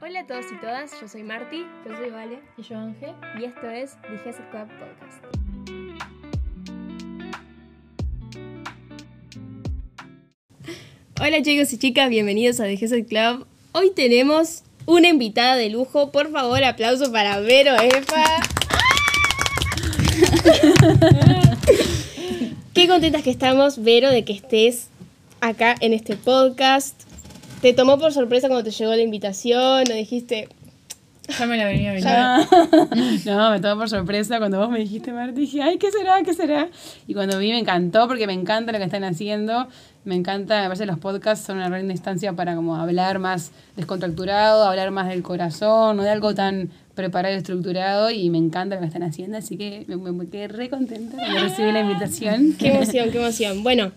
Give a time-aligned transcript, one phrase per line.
[0.00, 2.38] Hola a todos y todas, yo soy Marti Yo soy Vale.
[2.56, 3.10] Y yo Ángel.
[3.36, 5.24] y esto es The Club Podcast.
[11.20, 13.44] Hola chicos y chicas, bienvenidos a The Club.
[13.72, 16.12] Hoy tenemos una invitada de lujo.
[16.12, 18.22] Por favor, aplauso para Vero Efa.
[22.72, 24.90] Qué contentas que estamos, Vero, de que estés
[25.40, 27.07] acá en este podcast.
[27.60, 29.84] ¿Te tomó por sorpresa cuando te llegó la invitación?
[29.90, 30.48] ¿O dijiste,
[31.38, 32.06] Ya me la venía venir.
[33.26, 36.22] No, me tomó por sorpresa cuando vos me dijiste, Marti, dije, ay, ¿qué será?
[36.22, 36.68] ¿Qué será?
[37.06, 39.66] Y cuando vi me encantó porque me encanta lo que están haciendo.
[40.04, 43.50] Me encanta, me parece que los podcasts son una gran instancia para como hablar más
[43.76, 48.10] descontracturado, hablar más del corazón, no de algo tan preparado y estructurado.
[48.10, 51.16] Y me encanta lo que están haciendo, así que me, me- me quedé re contenta
[51.18, 52.54] cuando recibí la invitación.
[52.58, 53.62] Qué emoción, qué emoción.
[53.64, 53.90] Bueno,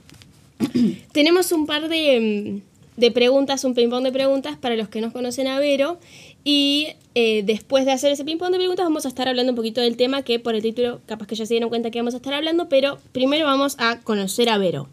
[1.14, 5.12] tenemos un par de, mm, de preguntas, un ping-pong de preguntas para los que no
[5.12, 5.99] conocen a Vero.
[6.44, 9.82] Y eh, después de hacer ese ping-pong de preguntas, vamos a estar hablando un poquito
[9.82, 12.18] del tema que por el título, capaz que ya se dieron cuenta que vamos a
[12.18, 14.88] estar hablando, pero primero vamos a conocer a Vero.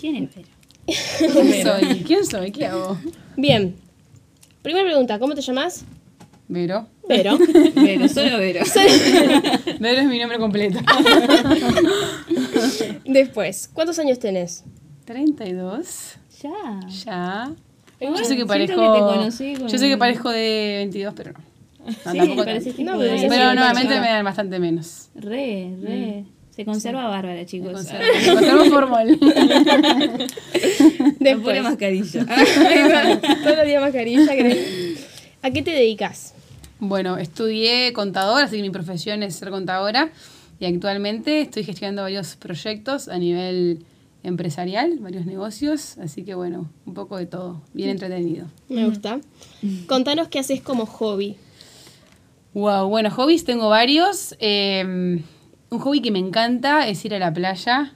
[0.00, 0.48] ¿Quién es Vero?
[0.86, 2.02] ¿Quién soy?
[2.06, 2.52] ¿Quién soy?
[2.52, 2.98] ¿Qué hago?
[3.36, 3.76] Bien,
[4.62, 5.84] primera pregunta, ¿cómo te llamas?
[6.48, 6.86] Vero.
[7.08, 7.38] Vero.
[7.74, 8.64] Vero, solo Vero.
[9.80, 10.78] Vero es mi nombre completo.
[13.04, 14.64] Después, ¿cuántos años tenés?
[15.06, 16.16] 32.
[16.44, 16.80] Ya.
[17.06, 17.52] Ya.
[18.00, 18.76] Igual, Yo sé que parezco.
[18.76, 21.38] que te conocí con- Yo sé que parezco de 22, pero no.
[21.90, 24.00] Sí, tampoco pero sí, Pero sí, nuevamente sí.
[24.00, 25.08] me dan bastante menos.
[25.14, 26.24] Re, re.
[26.50, 27.72] Se conserva bárbara, Me chicos.
[27.72, 29.18] conservo, me conservo formal.
[29.18, 31.62] Me pone Después.
[31.62, 32.26] mascarilla.
[33.42, 34.32] Todos los días mascarilla.
[35.42, 36.34] ¿A qué te dedicas?
[36.78, 40.10] Bueno, estudié contador, así que mi profesión es ser contadora.
[40.60, 43.84] Y actualmente estoy gestionando varios proyectos a nivel
[44.24, 45.96] empresarial, varios negocios.
[45.98, 47.62] Así que bueno, un poco de todo.
[47.72, 48.46] Bien entretenido.
[48.68, 49.20] Me gusta.
[49.86, 51.36] Contanos qué haces como hobby.
[52.54, 54.34] Wow, bueno, hobbies tengo varios.
[54.40, 55.22] Eh,
[55.70, 57.94] un hobby que me encanta es ir a la playa,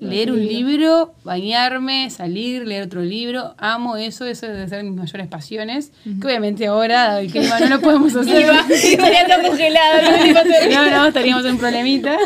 [0.00, 3.54] leer un libro, bañarme, salir, leer otro libro.
[3.58, 5.92] Amo eso, eso debe ser mis mayores pasiones.
[6.04, 8.46] Que obviamente ahora, dado el clima, no lo podemos hacer.
[8.46, 10.02] Todo congelado.
[10.02, 12.16] no No, no, estaríamos en un problemita.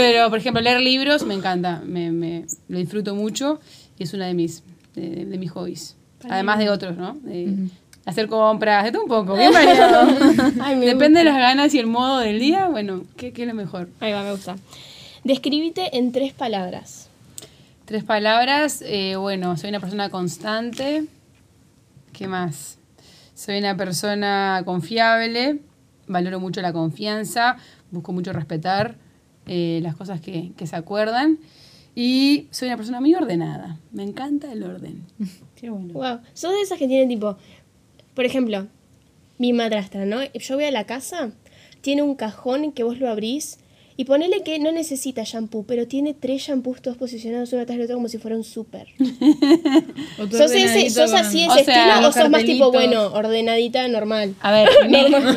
[0.00, 3.60] Pero, por ejemplo, leer libros me encanta, me, me- lo disfruto mucho
[3.98, 4.62] y es una de mis,
[4.94, 5.96] de, de mis hobbies.
[6.28, 7.14] Además de otros, ¿no?
[7.22, 7.68] De
[8.06, 10.06] hacer compras, de todo un poco, bien variado.
[10.80, 13.88] Depende de las ganas y el modo del día, bueno, ¿qué, qué es lo mejor?
[14.00, 14.56] Ahí va, me gusta.
[15.24, 17.08] Describite en tres palabras.
[17.84, 21.04] Tres palabras, eh, bueno, soy una persona constante.
[22.12, 22.78] ¿Qué más?
[23.34, 25.58] Soy una persona confiable,
[26.06, 27.56] valoro mucho la confianza,
[27.90, 28.96] busco mucho respetar
[29.52, 31.38] eh, las cosas que, que se acuerdan.
[31.94, 33.78] Y soy una persona muy ordenada.
[33.92, 35.02] Me encanta el orden.
[35.60, 35.92] Qué bueno.
[35.92, 36.20] Wow.
[36.34, 37.36] Sos de esas que tienen tipo,
[38.14, 38.68] por ejemplo,
[39.38, 40.18] mi madrastra, ¿no?
[40.32, 41.32] Yo voy a la casa,
[41.80, 43.58] tiene un cajón que vos lo abrís
[43.96, 47.84] y ponele que no necesita shampoo, pero tiene tres shampoos todos posicionados uno atrás del
[47.86, 48.86] otro como si fuera un súper.
[50.30, 54.34] ¿Sos, ese, ¿Sos así O ese sea, estilo o sos más tipo, bueno, ordenadita, normal?
[54.40, 55.36] A ver, me- normal,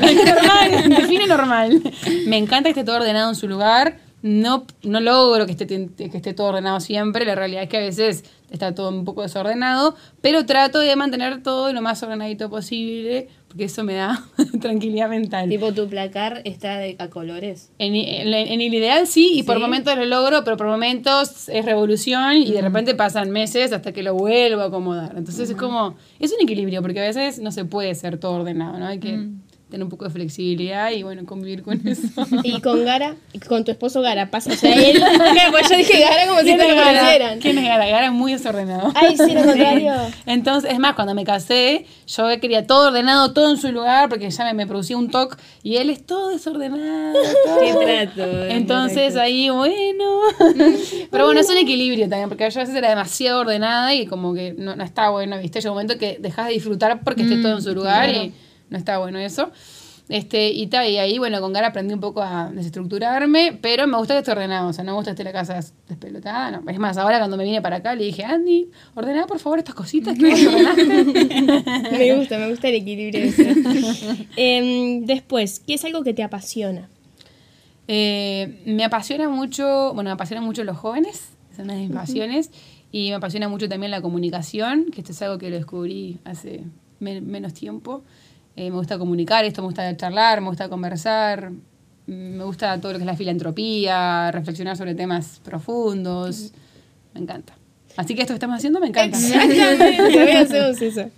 [0.90, 1.81] define normal.
[2.28, 3.97] Me encanta que esté todo ordenado en su lugar.
[4.23, 7.25] No, no logro que esté, que esté todo ordenado siempre.
[7.25, 9.95] La realidad es que a veces está todo un poco desordenado.
[10.22, 13.28] Pero trato de mantener todo lo más ordenadito posible.
[13.50, 14.23] Porque eso me da
[14.62, 15.47] tranquilidad mental.
[15.50, 17.69] Tipo, tu placar está de, a colores.
[17.79, 21.63] En, en- en el ideal sí, y por momentos lo logro, pero por momentos es
[21.66, 25.13] revolución y de repente pasan meses hasta que lo vuelvo a acomodar.
[25.17, 28.79] Entonces es como, es un equilibrio, porque a veces no se puede ser todo ordenado,
[28.79, 28.88] ¿no?
[28.88, 29.29] Hay que
[29.73, 32.07] tener un poco de flexibilidad y bueno, convivir con eso.
[32.44, 35.01] Y con Gara, y con tu esposo Gara, pasa, o sea, él,
[35.51, 37.00] pues yo dije Gara como si ¿Quién te es lo Gara?
[37.00, 37.39] conocieran.
[37.39, 37.88] ¿Quién es Gara?
[37.88, 38.91] Gara es muy desordenado.
[38.94, 39.94] Ay, sí, lo contrario.
[40.28, 44.29] Entonces, es más, cuando me casé, yo quería todo ordenado, todo en su lugar, porque
[44.29, 47.13] ya me, me producía un toque, y él es todo desordenado.
[47.44, 47.59] todo.
[47.59, 47.73] Qué
[48.13, 48.45] trato.
[48.50, 50.19] Entonces ahí, bueno.
[51.09, 54.35] Pero bueno, es un equilibrio también, porque yo a veces era demasiado ordenada y como
[54.35, 55.62] que no, no está bueno, ¿viste?
[55.62, 58.33] Llega un momento que dejas de disfrutar porque esté todo en su lugar y
[58.74, 59.52] no está bueno eso.
[60.10, 63.98] Este, y, ta, y ahí, bueno, con Gara aprendí un poco a desestructurarme, pero me
[63.98, 66.52] gusta que esté ordenado, o sea, no me gusta que esté la casa des- despelotada,
[66.52, 66.70] no.
[66.70, 69.75] Es más, ahora cuando me vine para acá le dije, Andy, ordena por favor estas
[69.75, 70.25] cositas que.
[71.92, 73.31] Me gusta, me gusta el equilibrio.
[74.36, 76.90] Em, después, ¿qué es algo que te apasiona?
[77.88, 82.52] Eh, me apasiona mucho, bueno, me apasionan mucho los jóvenes, mis pasiones,
[82.92, 86.64] y me apasiona mucho también la comunicación, que esto es algo que lo descubrí hace
[87.00, 88.04] men- menos tiempo.
[88.55, 92.94] Eh, me gusta comunicar esto, me gusta charlar, me gusta conversar, mm, me gusta todo
[92.94, 96.51] lo que es la filantropía, reflexionar sobre temas profundos,
[97.13, 97.55] me encanta.
[97.95, 99.17] Así que esto que estamos haciendo me encanta.
[99.17, 101.09] Exactamente, eso.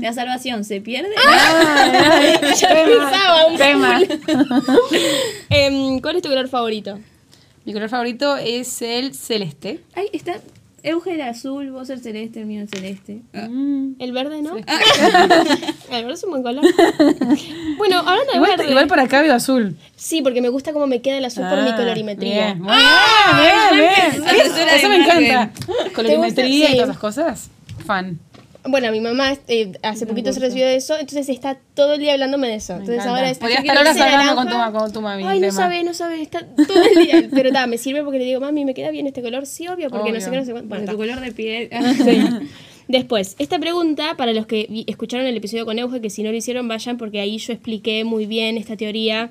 [0.00, 1.10] La salvación se pierde.
[1.26, 4.00] Ay, ay, Ya un tema.
[5.50, 6.98] Em, ¿Cuál es tu color favorito?
[7.64, 9.80] Mi color favorito es el celeste.
[9.94, 10.40] Ahí está.
[10.86, 13.22] Euge el azul, vos el celeste, el mío el celeste.
[13.32, 13.92] Mm.
[13.98, 14.54] ¿El verde, no?
[15.90, 16.62] El verde es un buen color.
[17.78, 18.70] Bueno, hablando de Igual, verde.
[18.70, 19.76] igual por acá veo azul.
[19.96, 22.54] Sí, porque me gusta cómo me queda el azul por mi Ah, colorimetría.
[22.54, 22.72] Bien, muy
[23.76, 23.90] bien,
[24.22, 25.50] bien, Eso me encanta.
[25.94, 26.72] Colorimetría Sí.
[26.72, 27.50] y todas esas cosas.
[27.86, 28.18] Fan.
[28.66, 32.14] Bueno, mi mamá eh, hace poquito se recibió de eso, entonces está todo el día
[32.14, 32.72] hablándome de eso.
[32.74, 33.16] Me entonces encanta.
[33.16, 35.22] ahora es Podría estar horas hablando con tu, con tu mami.
[35.24, 35.52] Ay, no tema.
[35.60, 37.28] sabe, no sabe, está todo el día.
[37.30, 39.90] Pero nada, me sirve porque le digo, mami, me queda bien este color, sí, obvio,
[39.90, 40.32] porque no sé Obvio.
[40.32, 40.68] qué, no sé cuánto.
[40.68, 40.96] Bueno, tu está.
[41.14, 41.68] color de piel.
[42.88, 46.36] Después, esta pregunta, para los que escucharon el episodio con Euge, que si no lo
[46.36, 49.30] hicieron, vayan, porque ahí yo expliqué muy bien esta teoría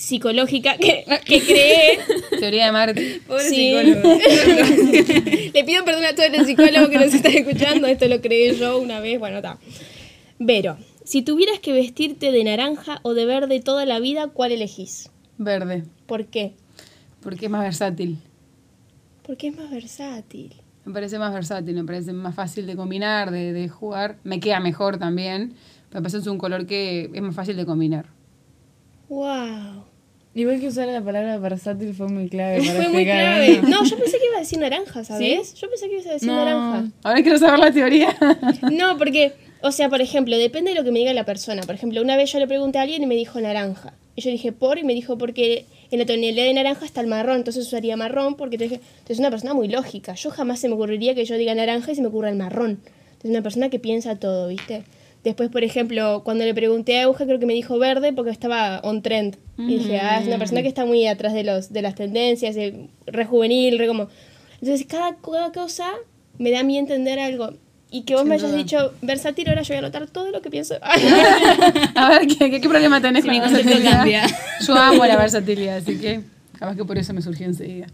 [0.00, 1.98] psicológica que, que creé.
[2.38, 3.20] Teoría de Marty.
[3.26, 3.74] Pobre Sí.
[3.78, 4.18] psicólogo.
[5.54, 7.86] Le pido perdón a todos los psicólogos que nos están escuchando.
[7.86, 9.18] Esto lo creé yo una vez.
[9.18, 9.58] Bueno, está.
[10.38, 15.10] Vero, si tuvieras que vestirte de naranja o de verde toda la vida, ¿cuál elegís?
[15.36, 15.84] Verde.
[16.06, 16.54] ¿Por qué?
[17.20, 18.16] Porque es más versátil.
[19.22, 20.54] Porque es más versátil.
[20.86, 24.16] Me parece más versátil, me parece más fácil de combinar, de, de jugar.
[24.24, 25.52] Me queda mejor también.
[25.92, 28.06] Me parece es un color que es más fácil de combinar.
[29.10, 29.84] ¡Wow!
[30.34, 33.16] Igual que usar la palabra versátil fue muy clave para Fue muy explicar.
[33.36, 33.60] clave.
[33.68, 35.54] No, yo pensé que iba a decir naranja, ¿sabes?
[35.54, 36.36] Yo pensé que ibas a decir No.
[36.44, 36.84] naranja.
[37.02, 38.16] Ahora quiero saber la teoría.
[38.70, 39.32] No, porque,
[39.62, 41.62] o sea, por ejemplo, depende de lo que me diga la persona.
[41.62, 43.92] Por ejemplo, una vez yo le pregunté a alguien y me dijo naranja.
[44.16, 47.06] Y yo dije por, y me dijo porque en la tonalidad de naranja está el
[47.08, 50.14] marrón, entonces usaría marrón, porque te dije, entonces es una persona muy lógica.
[50.14, 52.80] Yo jamás se me ocurriría que yo diga naranja y se me ocurra el marrón.
[52.82, 54.84] Entonces es una persona que piensa todo, ¿viste?
[55.24, 58.80] Después, por ejemplo, cuando le pregunté a Euge, creo que me dijo verde porque estaba
[58.80, 59.36] on trend.
[59.58, 62.56] Y dije, ah, es una persona que está muy atrás de, los, de las tendencias,
[63.06, 64.08] re juvenil, re como...
[64.62, 65.90] Entonces, cada, cada cosa
[66.38, 67.52] me da a mí entender algo.
[67.90, 68.56] Y que vos me hayas duda.
[68.58, 70.76] dicho versátil, ahora yo voy a anotar todo lo que pienso.
[71.94, 74.30] A ver, ¿qué, qué, qué problema tenés Si con mi versatilidad?
[74.66, 76.20] Yo amo la versatilidad, así que
[76.58, 77.88] capaz que por eso me surgió enseguida.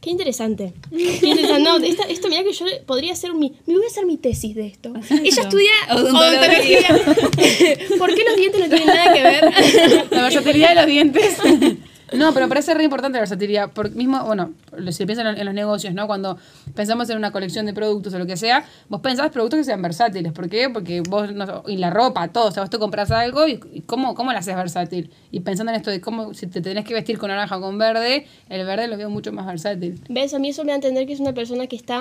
[0.00, 0.72] Qué interesante.
[0.90, 1.60] Qué interesante.
[1.62, 3.52] No, esta- esto, mira que yo podría hacer mi.
[3.66, 4.92] Me voy a hacer mi tesis de esto.
[5.10, 6.86] Ella estudia Odontología.
[6.90, 7.98] odontología.
[7.98, 10.06] ¿Por qué los dientes no tienen nada que ver?
[10.10, 11.36] La versatilidad de los dientes.
[12.12, 13.70] No, pero parece re importante la versatilidad.
[13.70, 14.52] Por mismo, bueno,
[14.90, 16.06] si piensan en, en los negocios, ¿no?
[16.06, 16.38] Cuando
[16.74, 19.80] pensamos en una colección de productos o lo que sea, vos pensás productos que sean
[19.82, 20.32] versátiles.
[20.32, 20.68] ¿Por qué?
[20.70, 22.48] Porque vos, no, y la ropa, todo.
[22.48, 25.10] O sea, vos te compras algo y, y cómo, cómo la haces versátil.
[25.30, 27.78] Y pensando en esto de cómo, si te tenés que vestir con naranja o con
[27.78, 30.00] verde, el verde lo veo mucho más versátil.
[30.08, 30.34] ¿Ves?
[30.34, 32.00] A mí eso me da a entender que es una persona que está.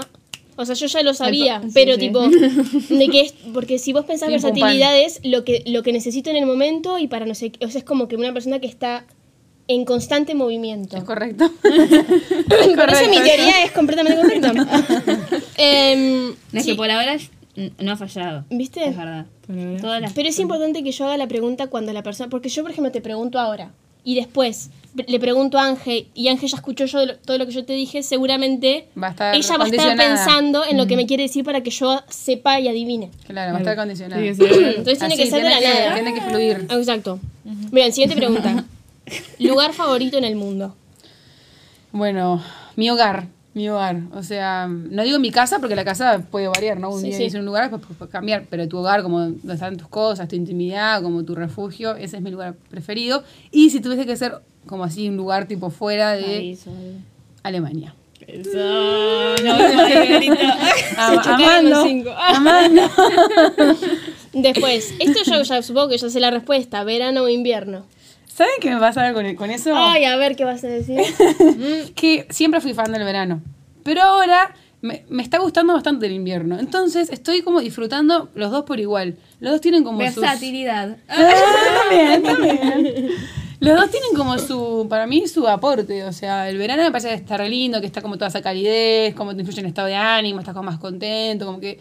[0.56, 2.00] O sea, yo ya lo sabía, Sí, pero sí.
[2.00, 2.20] tipo,
[2.90, 6.30] de que es, porque si vos pensás Sí, versatilidad es lo que, lo que necesito
[6.30, 8.68] en el momento y para no sé, o sea, es como que una persona que
[8.68, 9.06] está
[9.70, 10.98] en constante movimiento.
[10.98, 11.50] ¿Es correcto?
[11.62, 14.52] Por eso mi teoría es completamente correcta.
[15.58, 17.16] Em, No es sí, que por ahora
[17.56, 18.46] n- no ha fallado.
[18.50, 18.86] ¿Viste?
[18.88, 19.26] Es verdad.
[19.80, 22.30] Todas las Pero es importante que yo haga la pregunta cuando la persona.
[22.30, 23.72] Porque yo, por ejemplo, te pregunto ahora.
[24.04, 24.70] Y después
[25.08, 26.08] le pregunto a Ángel.
[26.16, 28.02] Y Ángel ya escuchó yo lo- todo lo que yo te dije.
[28.02, 30.16] Seguramente Va a estar ella va a estar condicionada.
[30.26, 33.12] pensando en lo que me quiere decir para que yo sepa y adivine.
[33.28, 33.96] Claro, va a estar.
[33.96, 35.94] Sí, se- Entonces tiene que ser de la nada.
[35.96, 36.66] Tiene que fluir.
[36.72, 37.20] Exacto.
[37.72, 38.64] Bien, siguiente pregunta.
[39.40, 40.76] Lugar favorito en el mundo.
[41.92, 42.44] Bueno,
[42.76, 44.02] mi hogar, mi hogar.
[44.14, 46.92] O sea, no digo mi casa porque la casa puede variar, ¿no?
[46.92, 47.24] Un Sí, día sí.
[47.24, 50.36] dices un lugar, después puede cambiar, pero tu hogar, como donde están tus cosas, tu
[50.36, 53.24] intimidad, como tu refugio, ese es mi lugar preferido.
[53.52, 54.36] Y si tuviese que ser
[54.68, 56.58] como así un lugar tipo fuera de.
[57.44, 57.96] Alemania.
[58.28, 58.58] Eso.
[59.44, 59.56] No,
[62.28, 62.90] amando.
[64.34, 66.84] Después, esto yo ya supongo que ya sé la respuesta.
[66.84, 67.86] ¿Verano o invierno?
[68.40, 69.74] ¿Saben qué me pasa con, con eso?
[69.76, 70.98] Ay, a ver qué vas a decir.
[71.94, 73.42] que siempre fui fan del verano.
[73.84, 76.58] Pero ahora me, me está gustando bastante el invierno.
[76.58, 79.18] Entonces estoy como disfrutando los dos por igual.
[79.42, 80.22] Los dos tienen como sus...
[80.22, 80.96] Versatilidad.
[81.10, 81.34] Ah,
[81.84, 83.10] también, también.
[83.60, 86.06] Los dos tienen como su, para mí, su aporte.
[86.06, 88.42] O sea, el verano me parece que está re lindo, que está como toda esa
[88.42, 91.78] calidez, como te influye en el estado de ánimo, estás como más contento, como que...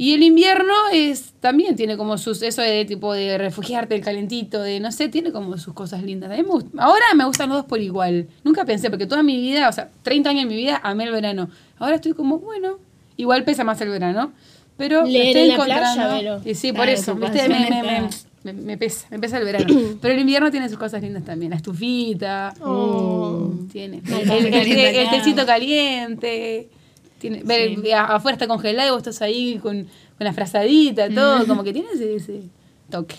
[0.00, 4.62] Y el invierno es también tiene como sus, eso de tipo de refugiarte, el calentito,
[4.62, 6.30] de no sé, tiene como sus cosas lindas.
[6.30, 8.28] A mí me gust- ahora me gustan los dos por igual.
[8.44, 11.10] Nunca pensé, porque toda mi vida, o sea, 30 años de mi vida, amé el
[11.10, 11.50] verano.
[11.78, 12.78] Ahora estoy como, bueno,
[13.16, 14.32] igual pesa más el verano.
[14.76, 16.48] Pero Leer estoy en la playa, encontrando.
[16.48, 18.08] Y sí, por eso, Me, me, me,
[18.44, 19.66] me, me pesa, me pesa el verano.
[20.00, 21.50] Pero el invierno tiene sus cosas lindas también.
[21.50, 22.54] La estufita.
[22.60, 23.52] Oh.
[23.72, 24.00] Tiene.
[24.06, 26.68] El, el- el- tecito caliente.
[27.18, 31.46] Tiene, ver, a- afuera está congelado y vos estás ahí con, con la frazadita, todo.
[31.46, 32.42] Como que tiene ese, ese
[32.90, 33.16] toque.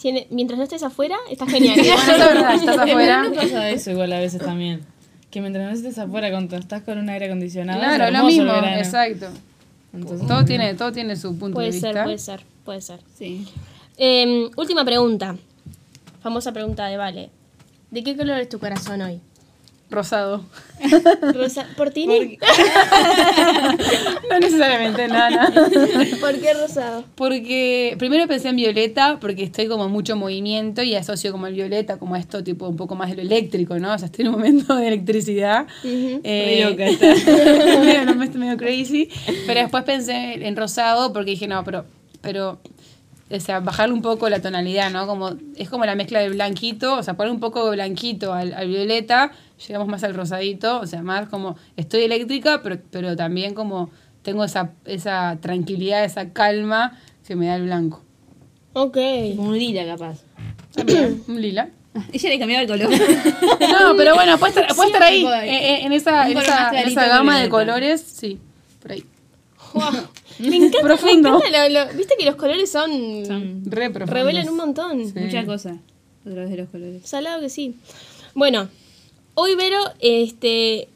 [0.00, 1.76] Tiene, mientras no estés afuera, está genial.
[1.76, 3.32] Bueno, eso es verdad, estás afuera.
[3.34, 4.80] pasa eso igual a veces también.
[5.30, 8.52] que mientras no estés afuera cuando estás con un aire acondicionado, Claro, es lo mismo,
[8.78, 9.26] exacto.
[9.92, 11.92] Entonces, Todo tiene, todo tiene su punto Puede de vista.
[11.92, 13.00] ser, puede ser, puede ser.
[13.18, 13.46] Sí.
[13.98, 15.36] Eh, última pregunta.
[16.22, 17.30] Famosa pregunta de Vale.
[17.90, 19.20] ¿De qué color es tu corazón hoy?
[19.90, 20.44] Rosado.
[21.34, 22.06] Rosa, ¿Por ti?
[22.06, 22.16] ¿Por,
[24.30, 25.52] No necesariamente nada.
[26.40, 27.04] qué rosado?
[27.16, 31.54] Porque primero pensé en violeta, porque estoy como en mucho movimiento y asocio como el
[31.54, 33.92] violeta, como esto tipo un poco más de lo eléctrico, ¿no?
[33.92, 35.66] O sea, estoy en un momento de electricidad.
[35.84, 36.20] Ujú.
[36.24, 37.80] Eh, Re loca está.
[37.80, 39.08] medio, no, medio crazy.
[39.46, 41.84] Pero después pensé en rosado porque dije, no, pero,
[42.20, 42.60] pero,
[43.30, 45.06] o sea, bajarle un poco la tonalidad, ¿no?
[45.06, 48.52] Como, es como la mezcla del blanquito, o sea, poner un poco de blanquito al,
[48.54, 49.30] al violeta,
[49.66, 53.90] llegamos más al rosadito, o sea, más como, estoy eléctrica, pero, pero también como
[54.22, 58.02] tengo esa, esa tranquilidad, esa calma que me da el blanco.
[58.72, 58.96] Ok.
[59.36, 60.18] Como un lila, capaz.
[60.74, 61.68] También, un lila.
[62.12, 62.90] Ella le cambiaba el color.
[63.60, 66.88] No, pero bueno, puede estar, puede estar ahí, de- en, en- esa, en esa, en
[66.88, 67.50] esa gama de violeta.
[67.72, 68.38] colores, sí,
[68.82, 69.04] por ahí.
[70.40, 71.30] Me encanta, Profundo.
[71.30, 72.90] me encanta lo- lo- Viste que los colores son.
[73.26, 74.10] Son Re profundos.
[74.10, 75.06] revelan un montón.
[75.06, 75.18] Sí.
[75.18, 75.76] muchas cosas
[76.26, 77.02] a través de los colores.
[77.04, 77.74] Salado que sí.
[78.34, 78.68] Bueno,
[79.34, 80.88] hoy Vero, este,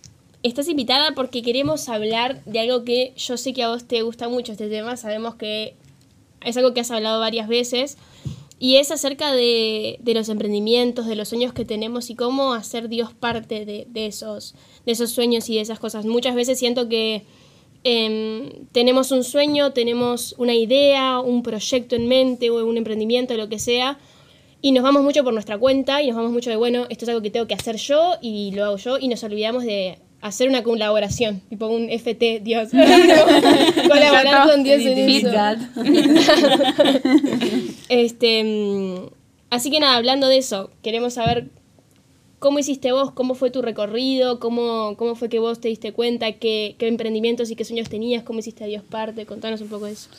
[0.43, 4.29] estás invitada porque queremos hablar de algo que yo sé que a vos te gusta
[4.29, 4.97] mucho este tema.
[4.97, 5.75] Sabemos que
[6.45, 7.97] es algo que has hablado varias veces.
[8.61, 12.89] Y es acerca de, de los emprendimientos, de los sueños que tenemos y cómo hacer
[12.89, 14.55] Dios parte de, de esos,
[14.87, 16.07] de esos sueños y de esas cosas.
[16.07, 17.25] Muchas veces siento que
[17.85, 23.49] em, tenemos un sueño, tenemos una idea, un proyecto en mente o un emprendimiento, lo
[23.49, 23.99] que sea,
[24.61, 27.11] y nos vamos mucho por nuestra cuenta y nos vamos mucho de, bueno, esto es
[27.11, 30.49] algo que tengo que hacer yo y lo hago yo y nos olvidamos de hacer
[30.49, 32.71] una colaboración, tipo un FT, Dios.
[33.89, 35.29] Colaborar con Dios en eso.
[37.91, 39.11] Este, mm,
[39.51, 41.51] así que nada, hablando de eso, queremos saber
[42.45, 46.31] cómo hiciste vos, cómo fue tu recorrido, cómo, cómo fue que vos te diste cuenta,
[46.33, 49.87] qué, qué emprendimientos y qué sueños tenías, cómo hiciste a Dios parte, contanos un poco
[49.87, 50.11] de eso.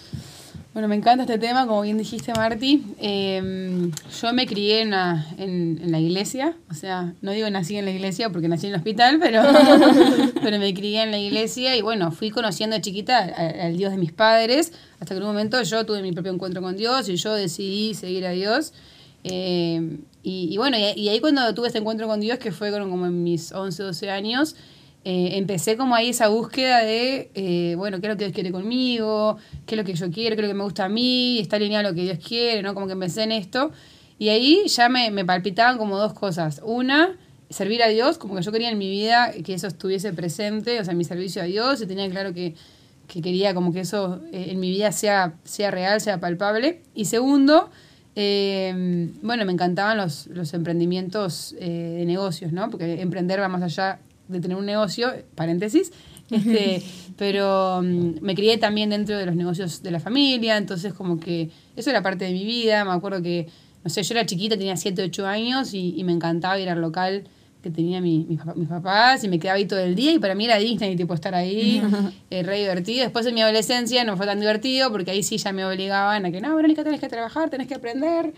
[0.74, 2.84] Bueno, me encanta este tema, como bien dijiste, Marti.
[3.00, 3.91] Eh,
[4.22, 7.86] yo me crié en, una- en, en la iglesia, o sea, no digo nací en
[7.86, 9.44] la iglesia porque nací en el hospital, pero,
[10.41, 13.98] pero me crié en la iglesia y bueno, fui conociendo de chiquita al Dios de
[14.00, 17.17] mis padres, hasta que en un momento yo tuve mi propio encuentro con Dios y
[17.17, 18.74] yo decidí seguir a Dios.
[19.27, 23.24] Eh, y, bueno, y, ahí cuando tuve este encuentro con Dios, que fue como en
[23.24, 24.55] mis 11, 12 años,
[25.03, 28.51] eh, empecé como ahí esa búsqueda de, eh, bueno, qué es lo que Dios quiere
[28.51, 31.39] conmigo, qué es lo que yo quiero, qué es lo que me gusta a mí,
[31.39, 32.75] está alineado a lo que Dios quiere, ¿no?
[32.75, 33.72] Como que empecé en esto.
[34.20, 36.62] Y ahí ya me, me palpitaban como dos cosas.
[36.63, 37.17] Una,
[37.50, 40.86] servir a Dios, como que yo quería en mi vida que eso estuviese presente, o
[40.86, 42.55] sea, mi servicio a Dios, y tenía claro que,
[43.08, 46.82] que quería como que eso eh, en mi vida sea, sea real, sea palpable.
[46.94, 47.70] Y segundo,
[48.16, 52.70] eh, bueno, me encantaban los, los emprendimientos eh, de negocios, ¿no?
[52.70, 55.92] Porque emprender va más allá de tener un negocio, paréntesis,
[56.32, 56.82] este,
[57.18, 61.50] pero mm, me crié también dentro de los negocios de la familia, entonces como que
[61.76, 63.48] eso era parte de mi vida, me acuerdo que,
[63.84, 66.82] no sé, yo era chiquita, tenía 7, 8 años y, y me encantaba ir al
[66.82, 67.26] local
[67.66, 70.20] que tenía mi- mis, papá- mis papás y me quedaba ahí todo el día y
[70.20, 71.82] para mí era Disney, tipo estar ahí,
[72.30, 73.02] eh, re divertido.
[73.02, 76.32] Después en mi adolescencia no fue tan divertido porque ahí sí ya me obligaban a
[76.32, 78.34] que no, Verónica, tenés que trabajar, tenés que aprender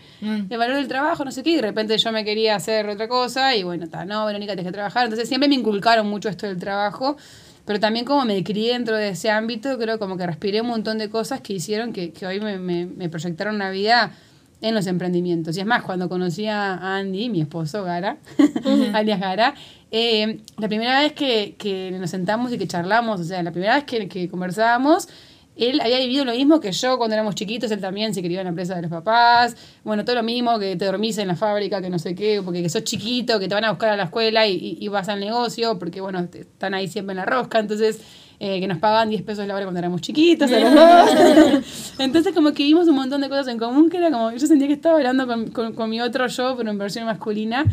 [0.50, 3.10] el valor del trabajo, no sé qué, y de repente yo me quería hacer otra
[3.10, 5.04] cosa y bueno, ta, no, Verónica, tenés que trabajar.
[5.04, 7.18] Entonces siempre me inculcaron mucho esto del trabajo,
[7.66, 10.98] pero también como me crié dentro de ese ámbito, creo como que respiré un montón
[11.00, 14.14] de cosas que hicieron que, que hoy me, me, me proyectaron una vida
[14.62, 15.56] en los emprendimientos.
[15.58, 18.18] Y es más, cuando conocí a Andy, mi esposo Gara,
[18.94, 19.54] alias Gara,
[19.92, 23.76] eh, la primera vez que, que nos sentamos y que charlamos, o sea, la primera
[23.76, 25.08] vez que, que conversábamos,
[25.56, 28.44] él había vivido lo mismo que yo cuando éramos chiquitos, él también se crió en
[28.46, 31.82] la empresa de los papás, bueno, todo lo mismo, que te dormís en la fábrica,
[31.82, 34.04] que no sé qué, porque que sos chiquito, que te van a buscar a la
[34.04, 37.26] escuela y, y- y vas al negocio, porque bueno, te- están ahí siempre en la
[37.26, 38.00] rosca, entonces
[38.39, 41.94] eh, que nos pagaban 10 pesos la hora cuando éramos chiquitos, a los dos.
[42.00, 44.67] entonces como que vimos un montón de cosas en común, que era como, yo sentía
[44.67, 47.65] que estaba hablando con, con- con mi otro yo, pero en versión masculina,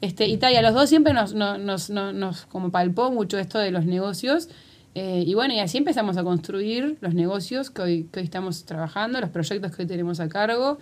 [0.00, 3.38] este, y tal, y a los dos siempre nos, nos, nos, nos, como palpó mucho
[3.38, 4.48] esto de los negocios.
[4.94, 8.64] eh, y bueno, y así empezamos a construir los negocios que hoy, que hoy estamos
[8.64, 10.78] trabajando, los proyectos que hoy tenemos a cargo.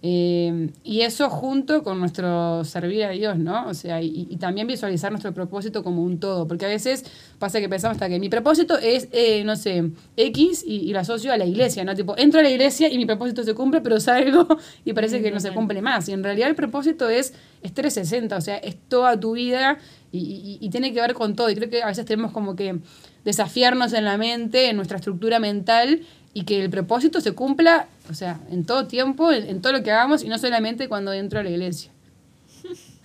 [0.00, 3.66] Eh, y eso junto con nuestro servir a Dios, ¿no?
[3.66, 6.46] O sea, y, y también visualizar nuestro propósito como un todo.
[6.46, 7.04] Porque a veces
[7.40, 11.00] pasa que pensamos hasta que mi propósito es, eh, no sé, X y, y lo
[11.00, 11.96] asocio a la iglesia, ¿no?
[11.96, 14.46] Tipo, entro a la iglesia y mi propósito se cumple, pero salgo
[14.84, 16.08] y parece que no se cumple más.
[16.08, 19.78] Y en realidad el propósito es, es 360, o sea, es toda tu vida
[20.12, 21.50] y, y- y tiene que ver con todo.
[21.50, 22.78] Y creo que a veces tenemos como que
[23.24, 26.02] desafiarnos en la mente, en nuestra estructura mental
[26.38, 29.82] y que el propósito se cumpla, o sea, en todo tiempo, en, en todo lo
[29.82, 31.90] que hagamos y no solamente cuando entro a la iglesia.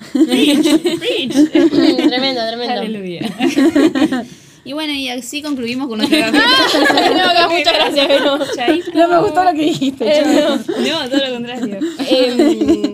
[0.14, 1.42] tremendo,
[2.48, 2.82] tremendo.
[2.82, 3.22] Aleluya.
[4.66, 8.38] Y bueno, y así concluimos con nuestra no, no, muchas gracias, pero...
[8.94, 10.06] No me gustó lo que dijiste.
[10.06, 10.56] chao.
[10.56, 11.80] No, todo lo contrario.
[12.08, 12.94] Em,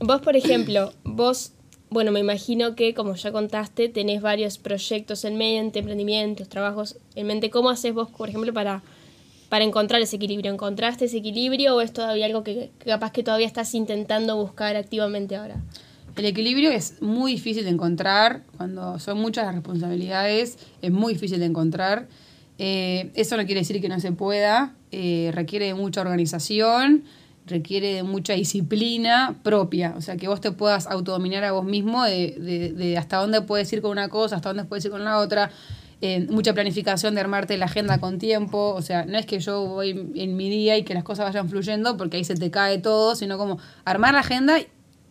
[0.00, 1.52] vos, por ejemplo, vos,
[1.90, 7.26] bueno, me imagino que, como ya contaste, tenés varios proyectos en mente, emprendimientos, trabajos en
[7.26, 7.50] mente.
[7.50, 8.82] ¿Cómo haces vos, por ejemplo, para,
[9.48, 10.52] para encontrar ese equilibrio?
[10.52, 15.36] ¿Encontraste ese equilibrio o es todavía algo que, capaz que todavía estás intentando buscar activamente
[15.36, 15.56] ahora?
[16.16, 21.40] El equilibrio es muy difícil de encontrar, cuando son muchas las responsabilidades, es muy difícil
[21.40, 22.06] de encontrar.
[22.58, 27.02] Eh, eso no quiere decir que no se pueda, eh, requiere de mucha organización,
[27.46, 32.04] requiere de mucha disciplina propia, o sea, que vos te puedas autodominar a vos mismo
[32.04, 35.04] de, de- de hasta dónde puedes ir con una cosa, hasta dónde puedes ir con
[35.04, 35.50] la otra,
[36.00, 39.66] eh, mucha planificación de armarte la agenda con tiempo, o sea, no es que yo
[39.66, 42.78] voy en mi día y que las cosas vayan fluyendo porque ahí se te cae
[42.78, 44.58] todo, sino como armar la agenda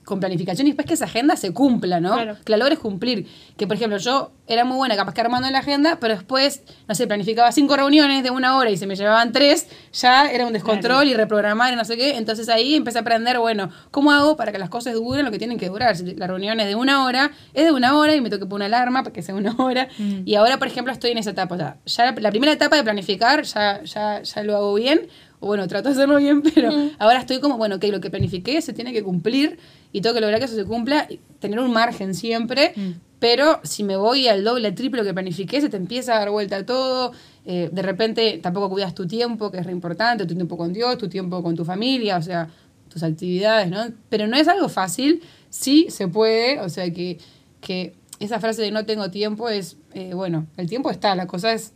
[0.04, 2.14] con planificación y después que esa agenda se cumpla, ¿no?
[2.14, 2.38] Claro.
[2.44, 3.28] Que la logres cumplir.
[3.58, 6.96] Que, por ejemplo, yo era muy buena capaz que armando la agenda, pero después, no
[6.96, 10.54] sé, planificaba cinco reuniones de una hora y se me llevaban tres, ya era un
[10.54, 12.18] descontrol y reprogramar y no sé qué.
[12.18, 15.38] Entonces ahí empecé a aprender, bueno, ¿cómo hago para que las cosas duren lo que
[15.38, 15.96] tienen que durar?
[15.96, 18.50] Si la reunión es de una hora, es de una hora y me tengo que
[18.50, 19.88] poner una alarma para que sea una hora.
[20.26, 21.56] Y ahora, por ejemplo, estoy en esa etapa.
[21.56, 25.08] O sea, ya la, la primera etapa de planificar ya, ya, ya lo hago bien.
[25.40, 28.62] O bueno, trato de hacerlo bien, pero ahora estoy como, bueno, que lo que planifiqué
[28.62, 29.60] se tiene que cumplir
[29.94, 31.08] y tengo que lograr que eso se cumpla,
[31.40, 32.74] tener un margen siempre,
[33.20, 36.66] pero si me voy al doble, triple que planifiqué, se te empieza a dar vuelta
[36.66, 37.14] todo,
[37.46, 40.98] eh, de repente tampoco cuidas tu tiempo, que es re importante, tu tiempo con Dios,
[40.98, 42.50] tu tiempo con tu familia, o sea,
[42.90, 43.94] tus actividades, ¿no?
[44.10, 47.20] Pero no es algo fácil, sí se puede, o sea que,
[47.62, 51.54] que esa frase de no tengo tiempo es, eh, bueno, el tiempo está, la cosa
[51.54, 51.74] es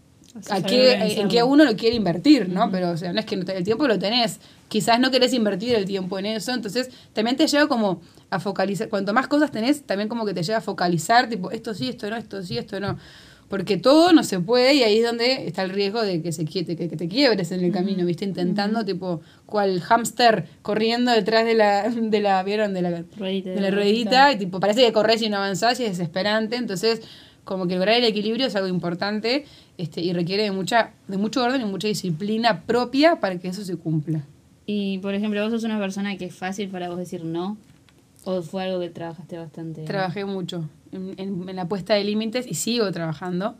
[0.49, 2.69] a qué, en qué uno lo quiere invertir, ¿no?
[2.71, 4.39] Pero, o sea, no es que el tiempo lo tenés.
[4.67, 6.53] Quizás no querés invertir el tiempo en eso.
[6.53, 8.89] Entonces, también te lleva como a focalizar.
[8.89, 12.09] Cuanto más cosas tenés, también como que te lleva a focalizar, tipo, esto sí, esto
[12.09, 12.97] no, esto sí, esto no.
[13.49, 16.43] Porque todo no se puede y ahí es donde está el riesgo de que se
[16.43, 18.25] que, que te quiebres en el camino, ¿viste?
[18.25, 22.73] Intentando, tipo, cual hámster corriendo detrás de la, de la, ¿vieron?
[22.73, 25.85] De la, Ruedita, de la ruedita, y tipo, parece que corres y no avanzás y
[25.85, 26.57] es desesperante.
[26.57, 27.01] Entonces,
[27.45, 29.45] como que lograr el equilibrio es algo importante
[29.77, 33.63] este, y requiere de mucha, de mucho orden y mucha disciplina propia para que eso
[33.63, 34.23] se cumpla.
[34.65, 37.57] Y por ejemplo, vos sos una persona que es fácil para vos decir no.
[38.25, 39.83] ¿O fue algo que trabajaste bastante?
[39.85, 43.55] Trabajé mucho en, en- en la puesta de límites y sigo trabajando.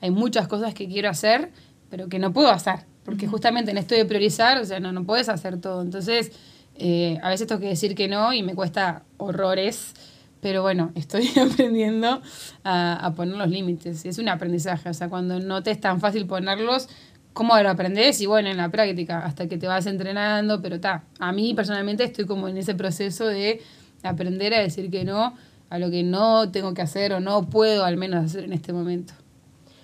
[0.00, 1.50] Hay muchas cosas que quiero hacer,
[1.90, 5.04] pero que no puedo hacer, porque justamente en esto de priorizar, o sea, no, no
[5.04, 5.82] puedes hacer todo.
[5.82, 6.32] Entonces,
[6.76, 9.92] eh, a veces tengo que decir que no y me cuesta horrores,
[10.40, 12.20] pero bueno, estoy aprendiendo
[12.64, 14.04] a, poner los límites.
[14.04, 16.88] Es un aprendizaje, o sea, cuando no te es tan fácil ponerlos,
[17.32, 18.20] ¿cómo lo aprendes?
[18.20, 21.04] Y bueno, en la práctica, hasta que te vas entrenando, pero está.
[21.18, 23.60] A mí personalmente estoy como en ese proceso de
[24.02, 25.34] aprender a decir que no
[25.70, 28.72] a lo que no tengo que hacer o no puedo al menos hacer en este
[28.72, 29.12] momento.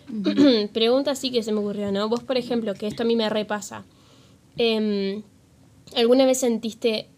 [0.72, 2.08] Pregunta sí que se me ocurrió, ¿no?
[2.08, 3.84] Vos, por ejemplo, que esto a mí me repasa.
[4.56, 5.22] em,
[5.96, 7.08] ¿Alguna vez sentiste